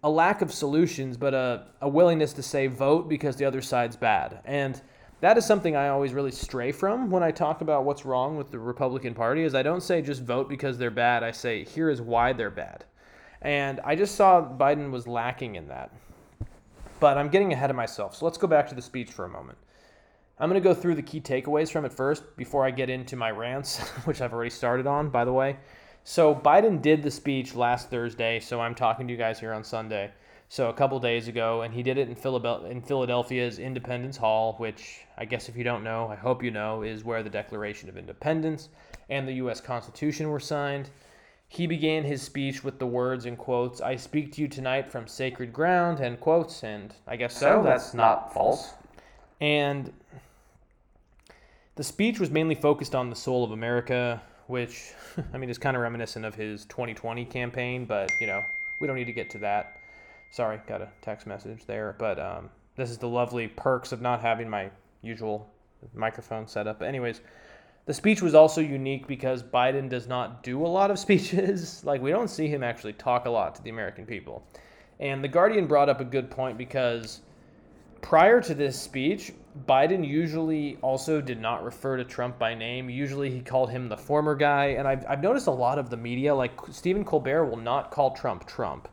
a 0.04 0.10
lack 0.10 0.42
of 0.42 0.54
solutions, 0.54 1.18
but 1.18 1.34
a, 1.34 1.68
a 1.82 1.90
willingness 1.90 2.32
to 2.34 2.44
say 2.44 2.68
vote 2.68 3.10
because 3.10 3.36
the 3.36 3.44
other 3.44 3.62
side's 3.62 3.98
bad. 3.98 4.40
And 4.46 4.82
that 5.22 5.38
is 5.38 5.46
something 5.46 5.76
I 5.76 5.90
always 5.90 6.14
really 6.14 6.32
stray 6.32 6.72
from 6.72 7.10
when 7.10 7.24
I 7.24 7.32
talk 7.32 7.62
about 7.62 7.86
what's 7.86 8.06
wrong 8.06 8.38
with 8.38 8.52
the 8.52 8.60
Republican 8.60 9.14
Party. 9.14 9.44
Is 9.44 9.56
I 9.56 9.64
don't 9.64 9.82
say 9.82 10.02
just 10.02 10.24
vote 10.24 10.50
because 10.50 10.78
they're 10.78 10.92
bad. 10.92 11.24
I 11.24 11.32
say 11.32 11.64
here 11.64 11.90
is 11.90 12.02
why 12.02 12.34
they're 12.34 12.52
bad, 12.52 12.86
and 13.42 13.80
I 13.84 13.96
just 13.96 14.16
saw 14.16 14.42
Biden 14.42 14.92
was 14.92 15.08
lacking 15.08 15.56
in 15.56 15.68
that. 15.70 15.92
But 17.00 17.18
I'm 17.18 17.30
getting 17.30 17.54
ahead 17.54 17.70
of 17.70 17.76
myself. 17.76 18.16
So 18.16 18.26
let's 18.26 18.38
go 18.38 18.48
back 18.48 18.68
to 18.70 18.76
the 18.76 18.82
speech 18.82 19.12
for 19.12 19.26
a 19.26 19.30
moment. 19.30 19.58
I'm 20.40 20.50
going 20.50 20.62
to 20.62 20.68
go 20.68 20.74
through 20.74 20.96
the 20.96 21.02
key 21.02 21.20
takeaways 21.20 21.72
from 21.72 21.86
it 21.86 21.94
first 21.94 22.38
before 22.38 22.66
I 22.66 22.72
get 22.72 22.90
into 22.90 23.16
my 23.16 23.32
rants, 23.32 23.80
which 24.06 24.22
I've 24.22 24.34
already 24.34 24.50
started 24.52 24.86
on, 24.86 25.10
by 25.10 25.26
the 25.26 25.34
way. 25.34 25.58
So 26.04 26.34
Biden 26.34 26.82
did 26.82 27.04
the 27.04 27.12
speech 27.12 27.56
last 27.56 27.90
Thursday, 27.90 28.40
so 28.40 28.62
I'm 28.62 28.76
talking 28.76 29.08
to 29.08 29.12
you 29.12 29.18
guys 29.18 29.40
here 29.40 29.52
on 29.52 29.64
Sunday. 29.64 30.12
So 30.50 30.70
a 30.70 30.74
couple 30.74 30.98
days 31.00 31.28
ago, 31.28 31.64
and 31.64 31.74
he 31.74 31.84
did 31.84 31.98
it 31.98 32.08
in 32.08 32.16
Philadelphia's 32.82 33.60
Independence 33.60 34.16
Hall, 34.16 34.56
which 34.58 35.02
I 35.18 35.26
guess 35.26 35.50
if 35.50 35.58
you 35.58 35.64
don't 35.64 35.84
know, 35.84 36.08
I 36.08 36.16
hope 36.16 36.42
you 36.42 36.52
know, 36.52 36.84
is 36.84 37.04
where 37.04 37.22
the 37.22 37.30
Declaration 37.30 37.90
of 37.90 37.98
Independence 37.98 38.70
and 39.10 39.28
the 39.28 39.34
U.S. 39.34 39.60
Constitution 39.60 40.30
were 40.30 40.40
signed. 40.40 40.90
He 41.50 41.68
began 41.68 42.04
his 42.04 42.22
speech 42.22 42.64
with 42.64 42.80
the 42.80 42.88
words 42.88 43.26
and 43.26 43.38
quotes, 43.38 43.82
I 43.82 43.96
speak 43.98 44.34
to 44.34 44.42
you 44.42 44.48
tonight 44.48 44.90
from 44.90 45.08
sacred 45.08 45.52
ground, 45.52 46.00
end 46.00 46.20
quotes, 46.22 46.64
and 46.64 46.94
I 47.08 47.18
guess 47.18 47.34
so. 47.34 47.62
so 47.62 47.64
that's 47.64 47.94
not 47.94 48.34
false. 48.34 48.74
And 49.42 49.92
the 51.76 51.84
speech 51.84 52.20
was 52.20 52.32
mainly 52.32 52.56
focused 52.56 52.96
on 52.96 53.10
the 53.10 53.16
soul 53.16 53.44
of 53.44 53.52
America, 53.52 54.22
which, 54.48 54.92
I 55.34 55.38
mean, 55.38 55.50
is 55.50 55.58
kind 55.58 55.76
of 55.76 55.84
reminiscent 55.84 56.26
of 56.26 56.36
his 56.36 56.66
2020 56.66 57.26
campaign, 57.26 57.86
but, 57.86 58.12
you 58.20 58.28
know, 58.28 58.44
we 58.80 58.88
don't 58.88 58.96
need 58.96 59.06
to 59.06 59.14
get 59.14 59.30
to 59.32 59.38
that. 59.40 59.77
Sorry, 60.32 60.60
got 60.68 60.82
a 60.82 60.90
text 61.02 61.28
message 61.28 61.66
there. 61.66 61.96
But 61.98 62.20
um, 62.20 62.50
this 62.76 62.90
is 62.90 62.98
the 62.98 63.08
lovely 63.08 63.48
perks 63.48 63.92
of 63.92 64.02
not 64.02 64.22
having 64.22 64.50
my 64.50 64.70
usual 65.02 65.50
microphone 65.94 66.48
set 66.48 66.68
up. 66.68 66.80
But 66.80 66.88
anyways, 66.88 67.22
the 67.86 67.94
speech 67.94 68.22
was 68.22 68.36
also 68.36 68.62
unique 68.62 69.08
because 69.08 69.42
Biden 69.42 69.90
does 69.90 70.08
not 70.08 70.44
do 70.44 70.66
a 70.66 70.68
lot 70.68 70.92
of 70.92 71.00
speeches. 71.08 71.84
like, 71.86 72.02
we 72.02 72.12
don't 72.12 72.30
see 72.30 72.48
him 72.48 72.64
actually 72.64 72.94
talk 72.94 73.26
a 73.26 73.30
lot 73.30 73.56
to 73.56 73.64
the 73.64 73.70
American 73.70 74.06
people. 74.06 74.46
And 75.00 75.24
The 75.24 75.28
Guardian 75.28 75.68
brought 75.68 75.90
up 75.90 76.02
a 76.02 76.06
good 76.06 76.30
point 76.30 76.58
because 76.58 77.22
prior 78.02 78.42
to 78.42 78.54
this 78.54 78.80
speech, 78.80 79.32
Biden 79.68 80.08
usually 80.08 80.78
also 80.82 81.22
did 81.22 81.40
not 81.40 81.64
refer 81.64 81.98
to 81.98 82.04
Trump 82.04 82.38
by 82.38 82.54
name. 82.54 82.90
Usually 82.90 83.32
he 83.32 83.42
called 83.42 83.70
him 83.70 83.90
the 83.90 83.98
former 83.98 84.36
guy. 84.36 84.68
And 84.68 84.88
I've, 84.88 85.06
I've 85.08 85.22
noticed 85.22 85.48
a 85.48 85.52
lot 85.52 85.80
of 85.80 85.90
the 85.90 85.98
media, 85.98 86.34
like 86.34 86.52
Stephen 86.72 87.04
Colbert, 87.04 87.46
will 87.46 87.58
not 87.58 87.92
call 87.92 88.12
Trump 88.12 88.46
Trump 88.46 88.88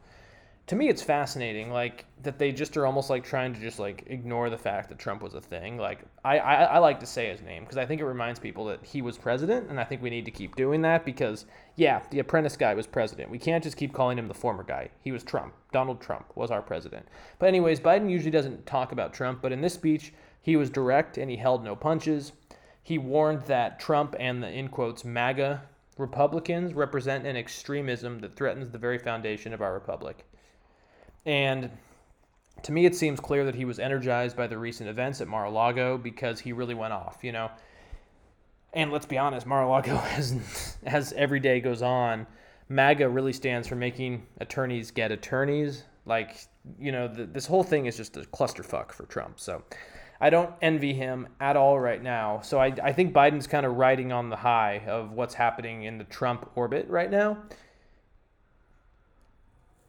to 0.67 0.77
me 0.77 0.89
it's 0.89 1.03
fascinating 1.03 1.71
like 1.71 2.07
that 2.23 2.39
they 2.39 2.51
just 2.51 2.75
are 2.79 2.87
almost 2.87 3.11
like 3.11 3.23
trying 3.23 3.53
to 3.53 3.61
just 3.61 3.79
like 3.79 4.05
ignore 4.07 4.49
the 4.49 4.57
fact 4.57 4.89
that 4.89 4.99
trump 4.99 5.23
was 5.23 5.35
a 5.35 5.41
thing. 5.41 5.77
Like 5.77 6.01
i 6.25 6.39
i, 6.39 6.55
I 6.65 6.79
like 6.79 7.01
to 7.01 7.07
say 7.07 7.29
his 7.29 7.43
name 7.43 7.65
because 7.65 7.77
i 7.77 7.85
think 7.85 8.01
it 8.01 8.07
reminds 8.07 8.41
people 8.41 8.65
that 8.67 8.83
he 8.83 9.03
was 9.03 9.19
president 9.19 9.69
and 9.69 9.79
i 9.79 9.85
think 9.85 10.01
we 10.01 10.09
need 10.09 10.25
to 10.25 10.31
keep 10.31 10.57
doing 10.57 10.81
that 10.83 11.05
because 11.05 11.45
yeah 11.77 12.01
the 12.11 12.21
apprentice 12.21 12.57
guy 12.57 12.75
was 12.75 12.87
president. 12.87 13.31
We 13.31 13.39
can't 13.39 13.63
just 13.63 13.77
keep 13.77 13.93
calling 13.93 14.19
him 14.19 14.29
the 14.29 14.35
former 14.35 14.63
guy. 14.63 14.89
He 15.01 15.13
was 15.13 15.23
trump. 15.23 15.55
Donald 15.73 16.01
trump 16.01 16.33
was 16.35 16.51
our 16.51 16.63
president. 16.63 17.07
But 17.39 17.49
anyways 17.49 17.81
biden 17.81 18.11
usually 18.11 18.31
doesn't 18.31 18.65
talk 18.65 18.93
about 18.93 19.13
trump 19.13 19.43
but 19.43 19.53
in 19.53 19.61
this 19.61 19.75
speech 19.75 20.15
he 20.41 20.57
was 20.57 20.71
direct 20.71 21.19
and 21.19 21.31
he 21.31 21.37
held 21.37 21.63
no 21.63 21.77
punches. 21.77 22.33
He 22.83 22.97
warned 22.97 23.43
that 23.43 23.79
trump 23.79 24.17
and 24.19 24.43
the 24.43 24.51
in 24.51 24.69
quotes 24.69 25.05
maga 25.05 25.63
republicans 25.99 26.73
represent 26.73 27.27
an 27.27 27.37
extremism 27.37 28.19
that 28.21 28.35
threatens 28.35 28.71
the 28.71 28.79
very 28.79 28.99
foundation 28.99 29.53
of 29.53 29.61
our 29.61 29.75
republic 29.75 30.25
and 31.27 31.71
to 32.65 32.73
me, 32.73 32.87
it 32.87 32.97
seems 32.97 33.21
clear 33.21 33.45
that 33.45 33.55
he 33.55 33.65
was 33.65 33.79
energized 33.79 34.37
by 34.37 34.47
the 34.47 34.57
recent 34.57 34.89
events 34.89 35.21
at 35.21 35.29
Mar 35.29 35.45
a 35.45 35.51
Lago 35.51 35.99
because 35.99 36.41
he 36.41 36.53
really 36.53 36.75
went 36.75 36.93
off, 36.93 37.19
you 37.23 37.33
know. 37.33 37.51
And 38.73 38.91
let's 38.91 39.07
be 39.07 39.19
honest, 39.19 39.47
Mar 39.47 39.63
a 39.63 39.69
Lago, 39.69 39.97
as, 40.17 40.77
as 40.85 41.13
every 41.13 41.41
day 41.41 41.61
goes 41.61 41.83
on, 41.83 42.27
MAGA 42.69 43.09
really 43.09 43.33
stands 43.33 43.69
for 43.69 43.77
making 43.77 44.27
attorneys 44.39 44.91
get 44.91 45.13
attorneys. 45.13 45.85
Like, 46.07 46.37
you 46.79 46.91
know, 46.91 47.07
the, 47.07 47.27
this 47.27 47.47
whole 47.47 47.63
thing 47.63 47.87
is 47.87 47.97
just 47.97 48.17
a 48.17 48.21
clusterfuck 48.21 48.93
for 48.93 49.05
Trump. 49.07 49.39
So 49.41 49.63
I 50.21 50.31
don't 50.31 50.51
envy 50.63 50.95
him 50.95 51.29
at 51.41 51.57
all 51.57 51.79
right 51.79 52.03
now. 52.03 52.41
So 52.41 52.59
I, 52.59 52.75
I 52.83 52.93
think 52.93 53.13
Biden's 53.13 53.47
kind 53.47 53.67
of 53.67 53.77
riding 53.77 54.11
on 54.11 54.31
the 54.31 54.37
high 54.37 54.83
of 54.87 55.13
what's 55.13 55.35
happening 55.35 55.83
in 55.83 55.99
the 55.99 56.05
Trump 56.05 56.51
orbit 56.55 56.89
right 56.89 57.11
now. 57.11 57.39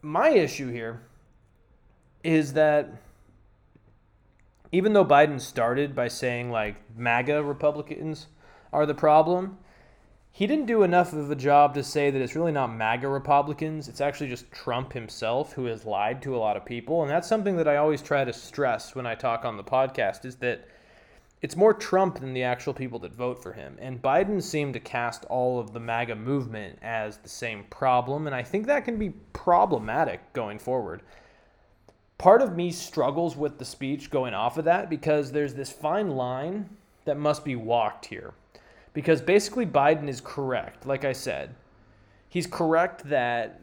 My 0.01 0.29
issue 0.29 0.69
here 0.69 1.01
is 2.25 2.53
that 2.53 2.89
even 4.71 4.93
though 4.93 5.05
Biden 5.05 5.39
started 5.39 5.95
by 5.95 6.07
saying 6.07 6.49
like 6.49 6.75
MAGA 6.97 7.43
Republicans 7.43 8.27
are 8.73 8.85
the 8.85 8.95
problem, 8.95 9.57
he 10.31 10.47
didn't 10.47 10.65
do 10.65 10.83
enough 10.83 11.13
of 11.13 11.31
a 11.31 11.35
job 11.35 11.75
to 11.75 11.83
say 11.83 12.09
that 12.09 12.21
it's 12.21 12.35
really 12.35 12.51
not 12.51 12.73
MAGA 12.73 13.07
Republicans. 13.07 13.87
It's 13.87 14.01
actually 14.01 14.27
just 14.27 14.51
Trump 14.51 14.91
himself 14.91 15.53
who 15.53 15.65
has 15.65 15.85
lied 15.85 16.21
to 16.23 16.35
a 16.35 16.39
lot 16.39 16.57
of 16.57 16.65
people. 16.65 17.03
And 17.03 17.11
that's 17.11 17.27
something 17.27 17.55
that 17.57 17.67
I 17.67 17.77
always 17.77 18.01
try 18.01 18.25
to 18.25 18.33
stress 18.33 18.95
when 18.95 19.05
I 19.05 19.15
talk 19.15 19.45
on 19.45 19.55
the 19.55 19.63
podcast 19.63 20.25
is 20.25 20.35
that 20.37 20.67
it's 21.41 21.55
more 21.55 21.73
Trump 21.73 22.19
than 22.19 22.33
the 22.33 22.43
actual 22.43 22.73
people 22.73 22.97
that 22.99 23.13
vote 23.13 23.41
for 23.41 23.53
him. 23.53 23.77
And 23.79 24.01
Biden 24.01 24.41
seemed 24.41 24.73
to 24.73 24.79
cast 24.79 25.25
all 25.25 25.59
of 25.59 25.73
the 25.73 25.79
MAGA 25.79 26.15
movement 26.15 26.79
as 26.81 27.17
the 27.17 27.29
same 27.29 27.65
problem. 27.69 28.25
And 28.25 28.35
I 28.35 28.41
think 28.41 28.65
that 28.65 28.83
can 28.83 28.97
be 28.97 29.11
problematic 29.31 30.33
going 30.33 30.57
forward 30.57 31.03
part 32.17 32.41
of 32.41 32.55
me 32.55 32.71
struggles 32.71 33.35
with 33.35 33.57
the 33.57 33.65
speech 33.65 34.09
going 34.09 34.33
off 34.33 34.57
of 34.57 34.65
that 34.65 34.89
because 34.89 35.31
there's 35.31 35.53
this 35.53 35.71
fine 35.71 36.09
line 36.11 36.69
that 37.05 37.17
must 37.17 37.45
be 37.45 37.55
walked 37.55 38.05
here. 38.05 38.33
Because 38.93 39.21
basically, 39.21 39.65
Biden 39.65 40.07
is 40.07 40.21
correct. 40.21 40.85
Like 40.85 41.03
I 41.03 41.11
said, 41.11 41.53
he's 42.29 42.47
correct 42.47 43.03
that 43.09 43.59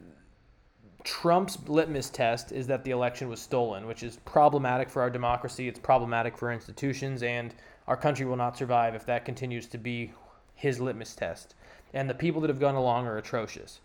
Trump's 1.04 1.58
litmus 1.66 2.10
test 2.10 2.52
is 2.52 2.66
that 2.68 2.84
the 2.84 2.90
election 2.90 3.28
was 3.28 3.40
stolen, 3.40 3.86
which 3.86 4.02
is 4.02 4.18
problematic 4.24 4.88
for 4.88 5.02
our 5.02 5.10
democracy. 5.10 5.66
It's 5.66 5.78
problematic 5.78 6.36
for 6.36 6.52
institutions, 6.52 7.22
and 7.22 7.54
our 7.88 7.96
country 7.96 8.26
will 8.26 8.36
not 8.36 8.56
survive 8.56 8.94
if 8.94 9.06
that 9.06 9.24
continues 9.24 9.66
to 9.68 9.78
be 9.78 10.12
his 10.54 10.80
litmus 10.80 11.14
test. 11.14 11.54
And 11.94 12.08
the 12.08 12.14
people 12.14 12.40
that 12.42 12.50
have 12.50 12.60
gone 12.60 12.76
along 12.76 13.06
are 13.06 13.16
atrocious. 13.16 13.80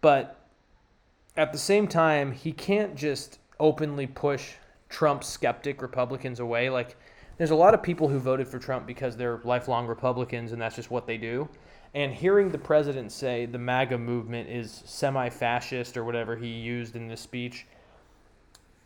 But 0.00 0.38
at 1.36 1.52
the 1.52 1.58
same 1.58 1.88
time, 1.88 2.32
he 2.32 2.52
can't 2.52 2.94
just 2.94 3.38
openly 3.60 4.06
push 4.06 4.52
Trump 4.88 5.24
skeptic 5.24 5.82
Republicans 5.82 6.40
away. 6.40 6.70
Like, 6.70 6.96
there's 7.36 7.50
a 7.50 7.56
lot 7.56 7.74
of 7.74 7.82
people 7.82 8.08
who 8.08 8.18
voted 8.18 8.46
for 8.46 8.58
Trump 8.58 8.86
because 8.86 9.16
they're 9.16 9.40
lifelong 9.44 9.86
Republicans 9.86 10.52
and 10.52 10.62
that's 10.62 10.76
just 10.76 10.90
what 10.90 11.06
they 11.06 11.18
do. 11.18 11.48
And 11.94 12.12
hearing 12.12 12.50
the 12.50 12.58
president 12.58 13.12
say 13.12 13.46
the 13.46 13.58
MAGA 13.58 13.98
movement 13.98 14.48
is 14.48 14.82
semi 14.84 15.28
fascist 15.28 15.96
or 15.96 16.04
whatever 16.04 16.36
he 16.36 16.48
used 16.48 16.96
in 16.96 17.06
this 17.08 17.20
speech, 17.20 17.66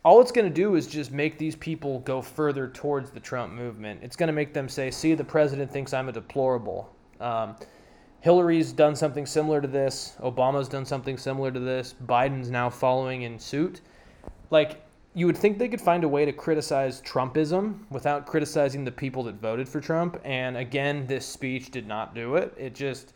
all 0.05 0.21
it's 0.21 0.31
going 0.31 0.47
to 0.47 0.53
do 0.53 0.75
is 0.75 0.87
just 0.87 1.11
make 1.11 1.37
these 1.37 1.55
people 1.55 1.99
go 1.99 2.21
further 2.21 2.67
towards 2.67 3.11
the 3.11 3.19
Trump 3.19 3.53
movement. 3.53 4.01
It's 4.03 4.15
going 4.15 4.27
to 4.27 4.33
make 4.33 4.53
them 4.53 4.69
say, 4.69 4.91
see, 4.91 5.13
the 5.13 5.23
president 5.23 5.71
thinks 5.71 5.93
I'm 5.93 6.07
a 6.07 6.11
deplorable. 6.11 6.95
Um, 7.19 7.55
Hillary's 8.21 8.71
done 8.71 8.95
something 8.95 9.25
similar 9.25 9.61
to 9.61 9.67
this. 9.67 10.15
Obama's 10.21 10.69
done 10.69 10.85
something 10.85 11.17
similar 11.17 11.51
to 11.51 11.59
this. 11.59 11.95
Biden's 12.05 12.49
now 12.49 12.69
following 12.69 13.23
in 13.23 13.39
suit 13.39 13.81
like 14.51 14.81
you 15.15 15.25
would 15.25 15.37
think 15.37 15.57
they 15.57 15.67
could 15.67 15.81
find 15.81 16.03
a 16.03 16.07
way 16.07 16.25
to 16.25 16.31
criticize 16.31 17.01
Trumpism 17.01 17.79
without 17.89 18.25
criticizing 18.25 18.85
the 18.85 18.91
people 18.91 19.23
that 19.23 19.35
voted 19.35 19.67
for 19.67 19.81
Trump. 19.81 20.19
And 20.23 20.55
again, 20.57 21.07
this 21.07 21.25
speech 21.25 21.71
did 21.71 21.87
not 21.87 22.13
do 22.13 22.35
it. 22.35 22.53
It 22.57 22.75
just, 22.75 23.13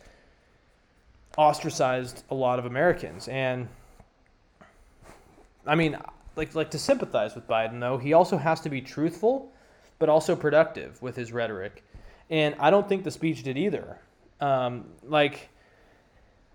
ostracized 1.37 2.23
a 2.29 2.35
lot 2.35 2.59
of 2.59 2.65
Americans. 2.65 3.27
And 3.27 3.67
I 5.65 5.75
mean, 5.75 5.97
like 6.35 6.55
like 6.55 6.71
to 6.71 6.79
sympathize 6.79 7.35
with 7.35 7.47
Biden 7.47 7.79
though, 7.79 7.97
he 7.97 8.13
also 8.13 8.37
has 8.37 8.59
to 8.61 8.69
be 8.69 8.81
truthful, 8.81 9.51
but 9.99 10.09
also 10.09 10.35
productive 10.35 11.01
with 11.01 11.15
his 11.15 11.31
rhetoric. 11.31 11.83
And 12.29 12.55
I 12.59 12.69
don't 12.69 12.87
think 12.87 13.03
the 13.03 13.11
speech 13.11 13.43
did 13.43 13.57
either. 13.57 13.99
Um, 14.39 14.85
like 15.03 15.49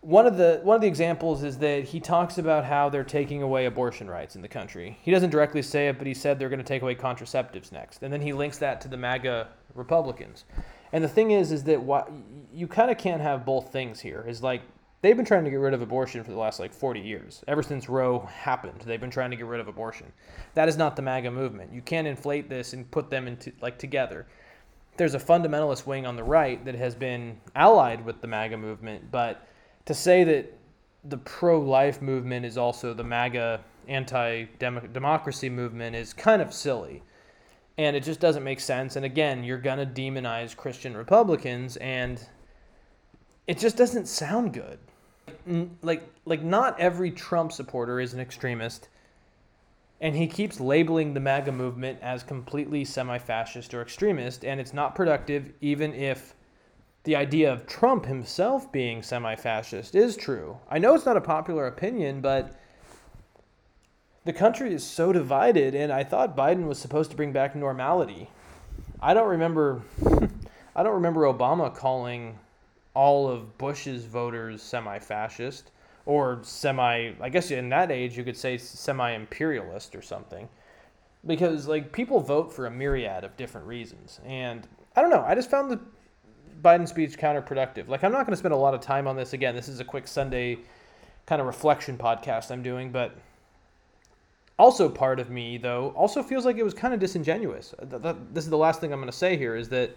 one 0.00 0.26
of 0.26 0.36
the 0.36 0.60
one 0.62 0.76
of 0.76 0.80
the 0.80 0.86
examples 0.86 1.42
is 1.42 1.58
that 1.58 1.84
he 1.84 1.98
talks 1.98 2.38
about 2.38 2.64
how 2.64 2.88
they're 2.88 3.04
taking 3.04 3.42
away 3.42 3.66
abortion 3.66 4.08
rights 4.08 4.36
in 4.36 4.42
the 4.42 4.48
country. 4.48 4.98
He 5.02 5.10
doesn't 5.10 5.30
directly 5.30 5.62
say 5.62 5.88
it, 5.88 5.98
but 5.98 6.06
he 6.06 6.14
said 6.14 6.38
they're 6.38 6.48
going 6.48 6.60
to 6.60 6.64
take 6.64 6.82
away 6.82 6.94
contraceptives 6.94 7.72
next, 7.72 8.02
and 8.02 8.12
then 8.12 8.20
he 8.20 8.32
links 8.32 8.58
that 8.58 8.80
to 8.82 8.88
the 8.88 8.96
MAGA 8.96 9.48
Republicans. 9.74 10.44
And 10.92 11.02
the 11.02 11.08
thing 11.08 11.32
is, 11.32 11.52
is 11.52 11.64
that 11.64 11.82
what 11.82 12.10
you 12.52 12.66
kind 12.66 12.90
of 12.90 12.98
can't 12.98 13.20
have 13.20 13.44
both 13.44 13.72
things 13.72 14.00
here. 14.00 14.24
Is 14.26 14.42
like 14.42 14.62
they've 15.02 15.16
been 15.16 15.26
trying 15.26 15.44
to 15.44 15.50
get 15.50 15.56
rid 15.56 15.74
of 15.74 15.82
abortion 15.82 16.22
for 16.22 16.30
the 16.30 16.38
last 16.38 16.60
like 16.60 16.72
40 16.72 17.00
years. 17.00 17.42
Ever 17.48 17.62
since 17.62 17.88
Roe 17.88 18.20
happened, 18.20 18.80
they've 18.86 19.00
been 19.00 19.10
trying 19.10 19.30
to 19.30 19.36
get 19.36 19.46
rid 19.46 19.60
of 19.60 19.68
abortion. 19.68 20.12
That 20.54 20.68
is 20.68 20.76
not 20.76 20.96
the 20.96 21.02
MAGA 21.02 21.30
movement. 21.30 21.72
You 21.72 21.82
can't 21.82 22.06
inflate 22.06 22.48
this 22.48 22.72
and 22.72 22.88
put 22.90 23.10
them 23.10 23.26
into 23.26 23.52
like 23.60 23.78
together. 23.78 24.26
There's 24.96 25.14
a 25.14 25.20
fundamentalist 25.20 25.86
wing 25.86 26.06
on 26.06 26.16
the 26.16 26.24
right 26.24 26.64
that 26.64 26.74
has 26.74 26.94
been 26.94 27.40
allied 27.54 28.04
with 28.04 28.20
the 28.20 28.26
MAGA 28.26 28.56
movement, 28.56 29.10
but 29.10 29.47
to 29.88 29.94
say 29.94 30.22
that 30.22 30.52
the 31.02 31.16
pro-life 31.16 32.02
movement 32.02 32.44
is 32.44 32.58
also 32.58 32.92
the 32.92 33.02
MAGA 33.02 33.64
anti-democracy 33.88 35.48
movement 35.48 35.96
is 35.96 36.12
kind 36.12 36.42
of 36.42 36.52
silly 36.52 37.02
and 37.78 37.96
it 37.96 38.02
just 38.02 38.20
doesn't 38.20 38.44
make 38.44 38.60
sense. 38.60 38.96
And 38.96 39.06
again, 39.06 39.42
you're 39.42 39.56
gonna 39.56 39.86
demonize 39.86 40.54
Christian 40.54 40.94
Republicans, 40.94 41.78
and 41.78 42.20
it 43.46 43.56
just 43.56 43.78
doesn't 43.78 44.08
sound 44.08 44.52
good. 44.52 44.78
Like, 45.80 46.06
like 46.26 46.42
not 46.42 46.78
every 46.78 47.10
Trump 47.10 47.50
supporter 47.50 47.98
is 47.98 48.12
an 48.12 48.20
extremist, 48.20 48.90
and 50.02 50.14
he 50.14 50.26
keeps 50.26 50.60
labeling 50.60 51.14
the 51.14 51.20
MAGA 51.20 51.52
movement 51.52 51.98
as 52.02 52.22
completely 52.22 52.84
semi-fascist 52.84 53.72
or 53.72 53.80
extremist, 53.80 54.44
and 54.44 54.60
it's 54.60 54.74
not 54.74 54.94
productive, 54.94 55.52
even 55.62 55.94
if 55.94 56.34
the 57.04 57.16
idea 57.16 57.52
of 57.52 57.66
Trump 57.66 58.06
himself 58.06 58.70
being 58.70 59.02
semi-fascist 59.02 59.94
is 59.94 60.16
true. 60.16 60.58
I 60.70 60.78
know 60.78 60.94
it's 60.94 61.06
not 61.06 61.16
a 61.16 61.22
popular 61.22 61.66
opinion, 61.66 62.20
but 62.20 62.58
the 64.24 64.32
country 64.32 64.74
is 64.74 64.84
so 64.84 65.12
divided, 65.12 65.74
and 65.74 65.90
I 65.92 66.04
thought 66.04 66.36
Biden 66.36 66.66
was 66.66 66.78
supposed 66.78 67.10
to 67.10 67.16
bring 67.16 67.32
back 67.32 67.56
normality. 67.56 68.28
I 69.00 69.14
don't 69.14 69.28
remember. 69.28 69.82
I 70.76 70.82
don't 70.82 70.94
remember 70.94 71.22
Obama 71.22 71.74
calling 71.74 72.38
all 72.94 73.28
of 73.28 73.56
Bush's 73.58 74.04
voters 74.04 74.62
semi-fascist 74.62 75.70
or 76.04 76.40
semi. 76.42 77.12
I 77.20 77.28
guess 77.28 77.50
in 77.50 77.68
that 77.70 77.90
age 77.90 78.16
you 78.16 78.24
could 78.24 78.36
say 78.36 78.58
semi-imperialist 78.58 79.94
or 79.94 80.02
something, 80.02 80.48
because 81.26 81.66
like 81.66 81.92
people 81.92 82.20
vote 82.20 82.52
for 82.52 82.66
a 82.66 82.70
myriad 82.70 83.24
of 83.24 83.36
different 83.36 83.66
reasons, 83.66 84.20
and 84.26 84.66
I 84.94 85.00
don't 85.00 85.10
know. 85.10 85.24
I 85.26 85.34
just 85.34 85.50
found 85.50 85.70
the 85.70 85.80
Biden 86.62 86.88
speech 86.88 87.18
counterproductive. 87.18 87.88
Like 87.88 88.04
I'm 88.04 88.12
not 88.12 88.26
going 88.26 88.32
to 88.32 88.36
spend 88.36 88.54
a 88.54 88.58
lot 88.58 88.74
of 88.74 88.80
time 88.80 89.06
on 89.06 89.16
this 89.16 89.32
again. 89.32 89.54
This 89.54 89.68
is 89.68 89.80
a 89.80 89.84
quick 89.84 90.08
Sunday 90.08 90.58
kind 91.26 91.40
of 91.40 91.46
reflection 91.46 91.98
podcast 91.98 92.50
I'm 92.50 92.62
doing, 92.62 92.90
but 92.90 93.16
also 94.58 94.88
part 94.88 95.20
of 95.20 95.30
me 95.30 95.56
though 95.56 95.92
also 95.96 96.22
feels 96.22 96.44
like 96.44 96.56
it 96.56 96.64
was 96.64 96.74
kind 96.74 96.92
of 96.92 97.00
disingenuous 97.00 97.74
this 98.32 98.44
is 98.44 98.50
the 98.50 98.56
last 98.56 98.80
thing 98.80 98.92
i'm 98.92 98.98
going 98.98 99.10
to 99.10 99.16
say 99.16 99.36
here 99.36 99.54
is 99.54 99.68
that 99.68 99.96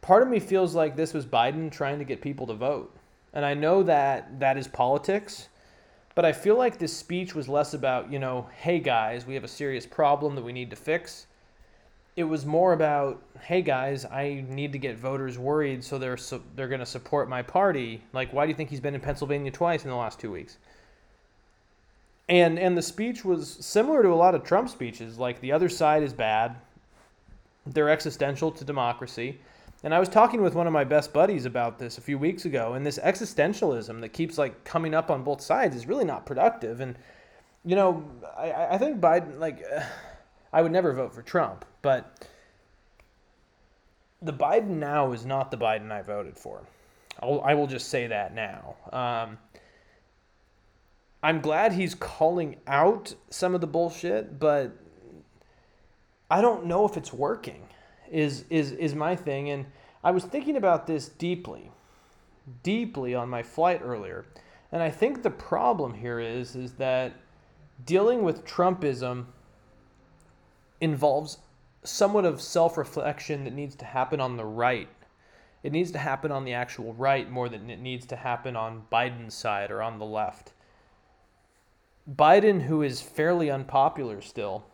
part 0.00 0.22
of 0.22 0.28
me 0.28 0.38
feels 0.38 0.74
like 0.74 0.94
this 0.94 1.12
was 1.12 1.26
biden 1.26 1.70
trying 1.70 1.98
to 1.98 2.04
get 2.04 2.20
people 2.20 2.46
to 2.46 2.54
vote 2.54 2.94
and 3.32 3.44
i 3.44 3.52
know 3.52 3.82
that 3.82 4.38
that 4.38 4.56
is 4.56 4.68
politics 4.68 5.48
but 6.14 6.24
i 6.24 6.32
feel 6.32 6.56
like 6.56 6.78
this 6.78 6.96
speech 6.96 7.34
was 7.34 7.48
less 7.48 7.74
about 7.74 8.10
you 8.12 8.18
know 8.18 8.48
hey 8.56 8.78
guys 8.78 9.26
we 9.26 9.34
have 9.34 9.44
a 9.44 9.48
serious 9.48 9.86
problem 9.86 10.34
that 10.36 10.44
we 10.44 10.52
need 10.52 10.70
to 10.70 10.76
fix 10.76 11.26
it 12.20 12.28
was 12.28 12.46
more 12.46 12.72
about 12.72 13.20
hey 13.42 13.62
guys 13.62 14.04
i 14.04 14.44
need 14.48 14.72
to 14.72 14.78
get 14.78 14.96
voters 14.96 15.38
worried 15.38 15.82
so 15.82 15.98
they're 15.98 16.16
so 16.16 16.40
they're 16.54 16.68
going 16.68 16.80
to 16.80 16.86
support 16.86 17.28
my 17.28 17.42
party 17.42 18.00
like 18.12 18.32
why 18.32 18.44
do 18.44 18.50
you 18.50 18.54
think 18.54 18.70
he's 18.70 18.80
been 18.80 18.94
in 18.94 19.00
pennsylvania 19.00 19.50
twice 19.50 19.84
in 19.84 19.90
the 19.90 19.96
last 19.96 20.20
two 20.20 20.30
weeks 20.30 20.58
and 22.30 22.60
and 22.60 22.78
the 22.78 22.82
speech 22.82 23.24
was 23.24 23.50
similar 23.60 24.02
to 24.02 24.08
a 24.08 24.14
lot 24.14 24.34
of 24.34 24.44
Trump 24.44 24.70
speeches. 24.70 25.18
Like 25.18 25.40
the 25.40 25.52
other 25.52 25.68
side 25.68 26.02
is 26.04 26.12
bad, 26.12 26.54
they're 27.66 27.90
existential 27.90 28.52
to 28.52 28.64
democracy. 28.64 29.38
And 29.82 29.94
I 29.94 29.98
was 29.98 30.08
talking 30.08 30.42
with 30.42 30.54
one 30.54 30.66
of 30.66 30.72
my 30.72 30.84
best 30.84 31.12
buddies 31.12 31.44
about 31.44 31.78
this 31.78 31.98
a 31.98 32.00
few 32.00 32.18
weeks 32.18 32.44
ago, 32.44 32.74
and 32.74 32.86
this 32.86 32.98
existentialism 32.98 34.00
that 34.00 34.10
keeps 34.10 34.38
like 34.38 34.62
coming 34.62 34.94
up 34.94 35.10
on 35.10 35.24
both 35.24 35.40
sides 35.40 35.74
is 35.74 35.86
really 35.86 36.04
not 36.04 36.24
productive. 36.24 36.80
And 36.80 36.96
you 37.64 37.74
know, 37.74 38.04
I, 38.38 38.74
I 38.74 38.78
think 38.78 39.00
Biden 39.00 39.40
like 39.40 39.64
I 40.52 40.62
would 40.62 40.72
never 40.72 40.92
vote 40.92 41.14
for 41.14 41.22
Trump, 41.22 41.64
but 41.82 42.26
the 44.22 44.32
Biden 44.32 44.78
now 44.78 45.12
is 45.12 45.24
not 45.24 45.50
the 45.50 45.56
Biden 45.56 45.90
I 45.90 46.02
voted 46.02 46.36
for. 46.36 46.62
I'll, 47.22 47.40
I 47.42 47.54
will 47.54 47.66
just 47.66 47.88
say 47.88 48.06
that 48.06 48.34
now. 48.34 48.76
Um, 48.92 49.38
I'm 51.22 51.40
glad 51.40 51.72
he's 51.72 51.94
calling 51.94 52.56
out 52.66 53.14
some 53.28 53.54
of 53.54 53.60
the 53.60 53.66
bullshit, 53.66 54.38
but 54.38 54.72
I 56.30 56.40
don't 56.40 56.66
know 56.66 56.86
if 56.86 56.96
it's 56.96 57.12
working. 57.12 57.68
Is 58.10 58.44
is 58.50 58.72
is 58.72 58.94
my 58.94 59.14
thing 59.14 59.50
and 59.50 59.66
I 60.02 60.10
was 60.10 60.24
thinking 60.24 60.56
about 60.56 60.86
this 60.86 61.08
deeply. 61.08 61.70
Deeply 62.62 63.14
on 63.14 63.28
my 63.28 63.42
flight 63.42 63.80
earlier. 63.84 64.24
And 64.72 64.82
I 64.82 64.90
think 64.90 65.22
the 65.22 65.30
problem 65.30 65.94
here 65.94 66.18
is 66.18 66.56
is 66.56 66.72
that 66.74 67.12
dealing 67.84 68.22
with 68.22 68.44
Trumpism 68.44 69.26
involves 70.80 71.38
somewhat 71.82 72.24
of 72.24 72.40
self-reflection 72.40 73.44
that 73.44 73.52
needs 73.52 73.74
to 73.76 73.84
happen 73.84 74.20
on 74.20 74.36
the 74.36 74.44
right. 74.44 74.88
It 75.62 75.72
needs 75.72 75.90
to 75.92 75.98
happen 75.98 76.32
on 76.32 76.44
the 76.44 76.54
actual 76.54 76.94
right 76.94 77.30
more 77.30 77.48
than 77.48 77.68
it 77.70 77.80
needs 77.80 78.06
to 78.06 78.16
happen 78.16 78.56
on 78.56 78.84
Biden's 78.90 79.34
side 79.34 79.70
or 79.70 79.82
on 79.82 79.98
the 79.98 80.06
left. 80.06 80.52
Biden, 82.10 82.62
who 82.62 82.82
is 82.82 83.02
fairly 83.02 83.50
unpopular 83.50 84.20
still, 84.20 84.64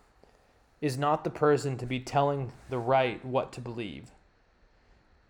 is 0.81 0.97
not 0.97 1.25
the 1.25 1.31
person 1.31 1.77
to 1.77 1.87
be 1.87 2.01
telling 2.01 2.53
the 2.71 2.79
right 2.79 3.25
what 3.25 3.53
to 3.53 3.61
believe. 3.61 4.13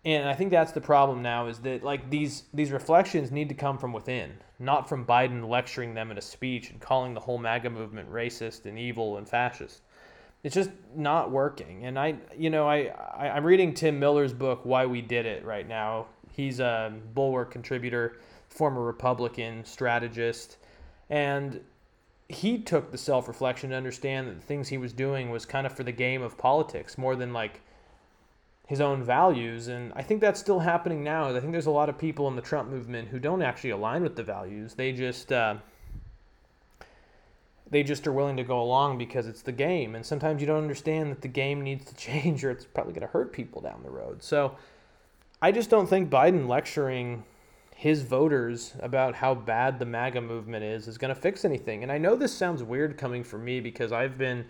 And 0.05 0.29
I 0.29 0.35
think 0.35 0.51
that's 0.51 0.71
the 0.71 0.79
problem 0.79 1.21
now 1.21 1.47
is 1.47 1.59
that 1.59 1.83
like 1.83 2.09
these 2.09 2.43
these 2.53 2.71
reflections 2.71 3.31
need 3.31 3.49
to 3.49 3.55
come 3.55 3.77
from 3.77 3.91
within, 3.91 4.37
not 4.59 4.87
from 4.87 5.05
Biden 5.05 5.49
lecturing 5.49 5.95
them 5.95 6.11
in 6.11 6.17
a 6.17 6.21
speech 6.21 6.69
and 6.69 6.79
calling 6.79 7.13
the 7.13 7.19
whole 7.19 7.37
MAGA 7.37 7.69
movement 7.69 8.09
racist 8.11 8.65
and 8.65 8.79
evil 8.79 9.17
and 9.17 9.27
fascist. 9.27 9.81
It's 10.43 10.55
just 10.55 10.69
not 10.95 11.31
working. 11.31 11.85
And 11.85 11.97
I 11.97 12.15
you 12.37 12.49
know, 12.49 12.67
I, 12.67 12.93
I 13.15 13.29
I'm 13.29 13.43
reading 13.43 13.73
Tim 13.73 13.99
Miller's 13.99 14.33
book 14.33 14.61
Why 14.63 14.85
We 14.85 15.01
Did 15.01 15.25
It 15.25 15.45
right 15.45 15.67
now. 15.67 16.07
He's 16.31 16.59
a 16.59 16.93
bulwark 17.13 17.51
contributor, 17.51 18.19
former 18.49 18.81
Republican 18.81 19.65
strategist, 19.65 20.57
and 21.09 21.61
he 22.29 22.57
took 22.59 22.91
the 22.91 22.97
self 22.97 23.27
reflection 23.27 23.69
to 23.69 23.75
understand 23.75 24.27
that 24.27 24.39
the 24.39 24.45
things 24.45 24.67
he 24.67 24.77
was 24.77 24.93
doing 24.93 25.29
was 25.29 25.45
kind 25.45 25.65
of 25.65 25.73
for 25.73 25.83
the 25.83 25.91
game 25.91 26.21
of 26.21 26.37
politics 26.37 26.97
more 26.97 27.15
than 27.15 27.33
like 27.33 27.61
his 28.67 28.81
own 28.81 29.01
values. 29.03 29.69
And 29.69 29.93
I 29.95 30.03
think 30.03 30.19
that's 30.19 30.39
still 30.39 30.59
happening 30.59 31.03
now. 31.03 31.29
I 31.33 31.39
think 31.39 31.53
there's 31.53 31.67
a 31.67 31.71
lot 31.71 31.89
of 31.89 31.97
people 31.97 32.27
in 32.27 32.35
the 32.35 32.41
Trump 32.41 32.69
movement 32.69 33.07
who 33.07 33.19
don't 33.19 33.41
actually 33.41 33.69
align 33.69 34.03
with 34.03 34.15
the 34.15 34.23
values. 34.23 34.73
They 34.73 34.91
just 34.91 35.31
uh, 35.31 35.55
they 37.69 37.83
just 37.83 38.07
are 38.07 38.13
willing 38.13 38.37
to 38.37 38.43
go 38.43 38.61
along 38.61 38.97
because 38.97 39.27
it's 39.27 39.41
the 39.41 39.51
game. 39.51 39.95
And 39.95 40.05
sometimes 40.05 40.41
you 40.41 40.47
don't 40.47 40.61
understand 40.61 41.11
that 41.11 41.21
the 41.21 41.27
game 41.27 41.61
needs 41.61 41.85
to 41.85 41.95
change, 41.97 42.43
or 42.43 42.51
it's 42.51 42.65
probably 42.65 42.93
going 42.93 43.01
to 43.01 43.11
hurt 43.11 43.33
people 43.33 43.61
down 43.61 43.81
the 43.83 43.89
road. 43.89 44.23
So 44.23 44.55
I 45.41 45.51
just 45.51 45.69
don't 45.69 45.87
think 45.87 46.09
Biden 46.09 46.47
lecturing 46.47 47.23
his 47.75 48.01
voters 48.01 48.73
about 48.79 49.13
how 49.13 49.35
bad 49.35 49.77
the 49.77 49.85
MAGA 49.85 50.19
movement 50.21 50.63
is 50.63 50.87
is 50.87 50.97
going 50.97 51.13
to 51.13 51.19
fix 51.19 51.45
anything. 51.45 51.83
And 51.83 51.91
I 51.91 51.99
know 51.99 52.15
this 52.15 52.33
sounds 52.33 52.63
weird 52.63 52.97
coming 52.97 53.23
from 53.23 53.45
me 53.45 53.59
because 53.59 53.91
I've 53.91 54.17
been 54.17 54.45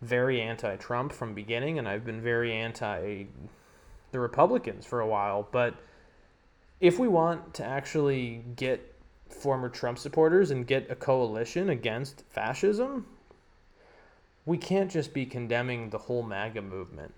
very 0.00 0.40
anti-Trump 0.40 1.12
from 1.12 1.34
beginning 1.34 1.78
and 1.78 1.86
I've 1.86 2.06
been 2.06 2.22
very 2.22 2.54
anti 2.54 3.24
the 4.10 4.20
Republicans 4.20 4.86
for 4.86 5.00
a 5.00 5.06
while, 5.06 5.46
but 5.52 5.74
if 6.80 6.98
we 6.98 7.08
want 7.08 7.52
to 7.54 7.64
actually 7.64 8.42
get 8.56 8.94
former 9.28 9.68
Trump 9.68 9.98
supporters 9.98 10.50
and 10.50 10.66
get 10.66 10.90
a 10.90 10.94
coalition 10.94 11.70
against 11.70 12.24
fascism, 12.28 13.06
we 14.46 14.56
can't 14.56 14.90
just 14.90 15.12
be 15.12 15.26
condemning 15.26 15.90
the 15.90 15.98
whole 15.98 16.22
MAGA 16.22 16.62
movement. 16.62 17.12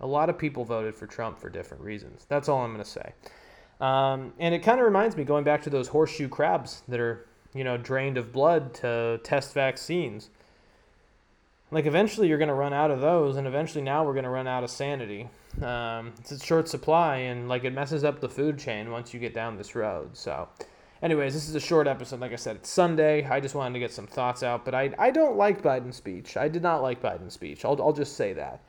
A 0.00 0.06
lot 0.06 0.28
of 0.28 0.36
people 0.36 0.64
voted 0.64 0.94
for 0.94 1.06
Trump 1.06 1.38
for 1.38 1.48
different 1.48 1.82
reasons. 1.82 2.26
That's 2.28 2.48
all 2.48 2.62
I'm 2.62 2.72
going 2.72 2.84
to 2.84 2.90
say. 2.90 3.12
Um, 3.80 4.32
and 4.38 4.54
it 4.54 4.60
kind 4.60 4.80
of 4.80 4.86
reminds 4.86 5.16
me 5.16 5.24
going 5.24 5.44
back 5.44 5.62
to 5.62 5.70
those 5.70 5.88
horseshoe 5.88 6.28
crabs 6.28 6.82
that 6.88 7.00
are, 7.00 7.26
you 7.54 7.64
know, 7.64 7.76
drained 7.76 8.18
of 8.18 8.32
blood 8.32 8.74
to 8.74 9.20
test 9.22 9.54
vaccines. 9.54 10.28
Like 11.70 11.86
eventually 11.86 12.28
you're 12.28 12.38
going 12.38 12.48
to 12.48 12.54
run 12.54 12.72
out 12.72 12.90
of 12.90 13.00
those, 13.00 13.36
and 13.36 13.46
eventually 13.46 13.82
now 13.82 14.04
we're 14.04 14.12
going 14.12 14.24
to 14.24 14.30
run 14.30 14.46
out 14.46 14.62
of 14.62 14.70
sanity. 14.70 15.28
Um, 15.60 16.12
it's 16.18 16.30
a 16.30 16.38
short 16.38 16.68
supply, 16.68 17.16
and 17.16 17.48
like 17.48 17.64
it 17.64 17.72
messes 17.72 18.04
up 18.04 18.20
the 18.20 18.28
food 18.28 18.58
chain 18.58 18.90
once 18.90 19.14
you 19.14 19.20
get 19.20 19.34
down 19.34 19.56
this 19.56 19.74
road. 19.74 20.16
So, 20.16 20.48
anyways, 21.02 21.34
this 21.34 21.48
is 21.48 21.54
a 21.54 21.60
short 21.60 21.86
episode. 21.86 22.20
Like 22.20 22.32
I 22.32 22.36
said, 22.36 22.56
it's 22.56 22.70
Sunday. 22.70 23.26
I 23.26 23.40
just 23.40 23.54
wanted 23.54 23.74
to 23.74 23.80
get 23.80 23.92
some 23.92 24.06
thoughts 24.06 24.42
out, 24.42 24.64
but 24.64 24.74
I, 24.74 24.94
I 24.98 25.10
don't 25.10 25.36
like 25.36 25.62
Biden's 25.62 25.96
speech. 25.96 26.36
I 26.36 26.48
did 26.48 26.62
not 26.62 26.82
like 26.82 27.02
Biden's 27.02 27.34
speech. 27.34 27.64
I'll, 27.64 27.80
I'll 27.82 27.92
just 27.92 28.16
say 28.16 28.32
that. 28.34 28.62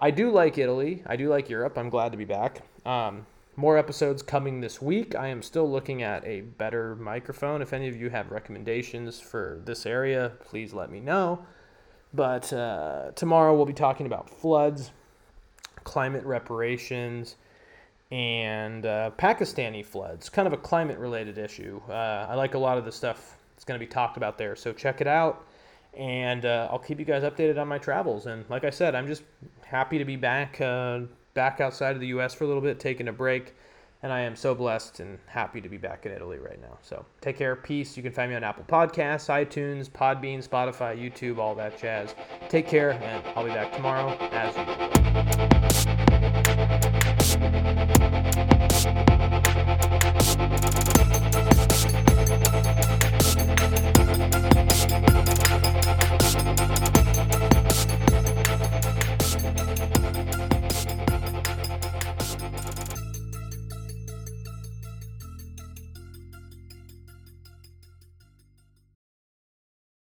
I 0.00 0.10
do 0.10 0.30
like 0.30 0.58
Italy. 0.58 1.02
I 1.06 1.16
do 1.16 1.28
like 1.28 1.48
Europe. 1.48 1.78
I'm 1.78 1.88
glad 1.88 2.12
to 2.12 2.18
be 2.18 2.24
back. 2.24 2.62
Um, 2.84 3.26
more 3.56 3.78
episodes 3.78 4.22
coming 4.22 4.60
this 4.60 4.82
week. 4.82 5.14
I 5.14 5.28
am 5.28 5.40
still 5.42 5.70
looking 5.70 6.02
at 6.02 6.26
a 6.26 6.42
better 6.42 6.94
microphone. 6.96 7.62
If 7.62 7.72
any 7.72 7.88
of 7.88 7.96
you 7.96 8.10
have 8.10 8.30
recommendations 8.30 9.18
for 9.18 9.62
this 9.64 9.86
area, 9.86 10.32
please 10.44 10.74
let 10.74 10.90
me 10.90 11.00
know. 11.00 11.46
But 12.12 12.52
uh, 12.52 13.12
tomorrow 13.14 13.54
we'll 13.54 13.64
be 13.64 13.72
talking 13.72 14.06
about 14.06 14.28
floods, 14.28 14.90
climate 15.84 16.24
reparations, 16.24 17.36
and 18.10 18.86
uh, 18.86 19.10
Pakistani 19.18 19.84
floods. 19.84 20.28
Kind 20.28 20.46
of 20.46 20.52
a 20.52 20.58
climate 20.58 20.98
related 20.98 21.38
issue. 21.38 21.80
Uh, 21.88 22.26
I 22.28 22.34
like 22.34 22.54
a 22.54 22.58
lot 22.58 22.78
of 22.78 22.84
the 22.84 22.92
stuff 22.92 23.36
that's 23.54 23.64
going 23.64 23.78
to 23.78 23.84
be 23.84 23.90
talked 23.90 24.16
about 24.16 24.38
there. 24.38 24.54
So 24.54 24.72
check 24.72 25.00
it 25.00 25.06
out. 25.06 25.46
And 25.94 26.44
uh, 26.44 26.68
I'll 26.70 26.78
keep 26.78 26.98
you 26.98 27.06
guys 27.06 27.22
updated 27.22 27.58
on 27.58 27.68
my 27.68 27.78
travels. 27.78 28.26
And 28.26 28.44
like 28.50 28.64
I 28.64 28.70
said, 28.70 28.94
I'm 28.94 29.06
just 29.06 29.22
happy 29.64 29.98
to 29.98 30.04
be 30.04 30.16
back 30.16 30.60
uh, 30.60 31.00
back 31.32 31.60
outside 31.60 31.94
of 31.94 32.00
the 32.00 32.08
U.S. 32.08 32.34
for 32.34 32.44
a 32.44 32.46
little 32.46 32.62
bit, 32.62 32.78
taking 32.78 33.08
a 33.08 33.12
break. 33.12 33.54
And 34.02 34.12
I 34.12 34.20
am 34.20 34.36
so 34.36 34.54
blessed 34.54 35.00
and 35.00 35.18
happy 35.26 35.60
to 35.62 35.70
be 35.70 35.78
back 35.78 36.04
in 36.04 36.12
Italy 36.12 36.38
right 36.38 36.60
now. 36.60 36.76
So 36.82 37.04
take 37.22 37.38
care, 37.38 37.56
peace. 37.56 37.96
You 37.96 38.02
can 38.02 38.12
find 38.12 38.30
me 38.30 38.36
on 38.36 38.44
Apple 38.44 38.64
Podcasts, 38.68 39.30
iTunes, 39.30 39.88
Podbean, 39.88 40.46
Spotify, 40.46 40.96
YouTube, 40.96 41.38
all 41.38 41.54
that 41.54 41.80
jazz. 41.80 42.14
Take 42.50 42.68
care, 42.68 42.92
and 42.92 43.24
I'll 43.34 43.44
be 43.44 43.50
back 43.50 43.72
tomorrow 43.72 44.14
as 44.32 44.54
usual. 47.38 47.86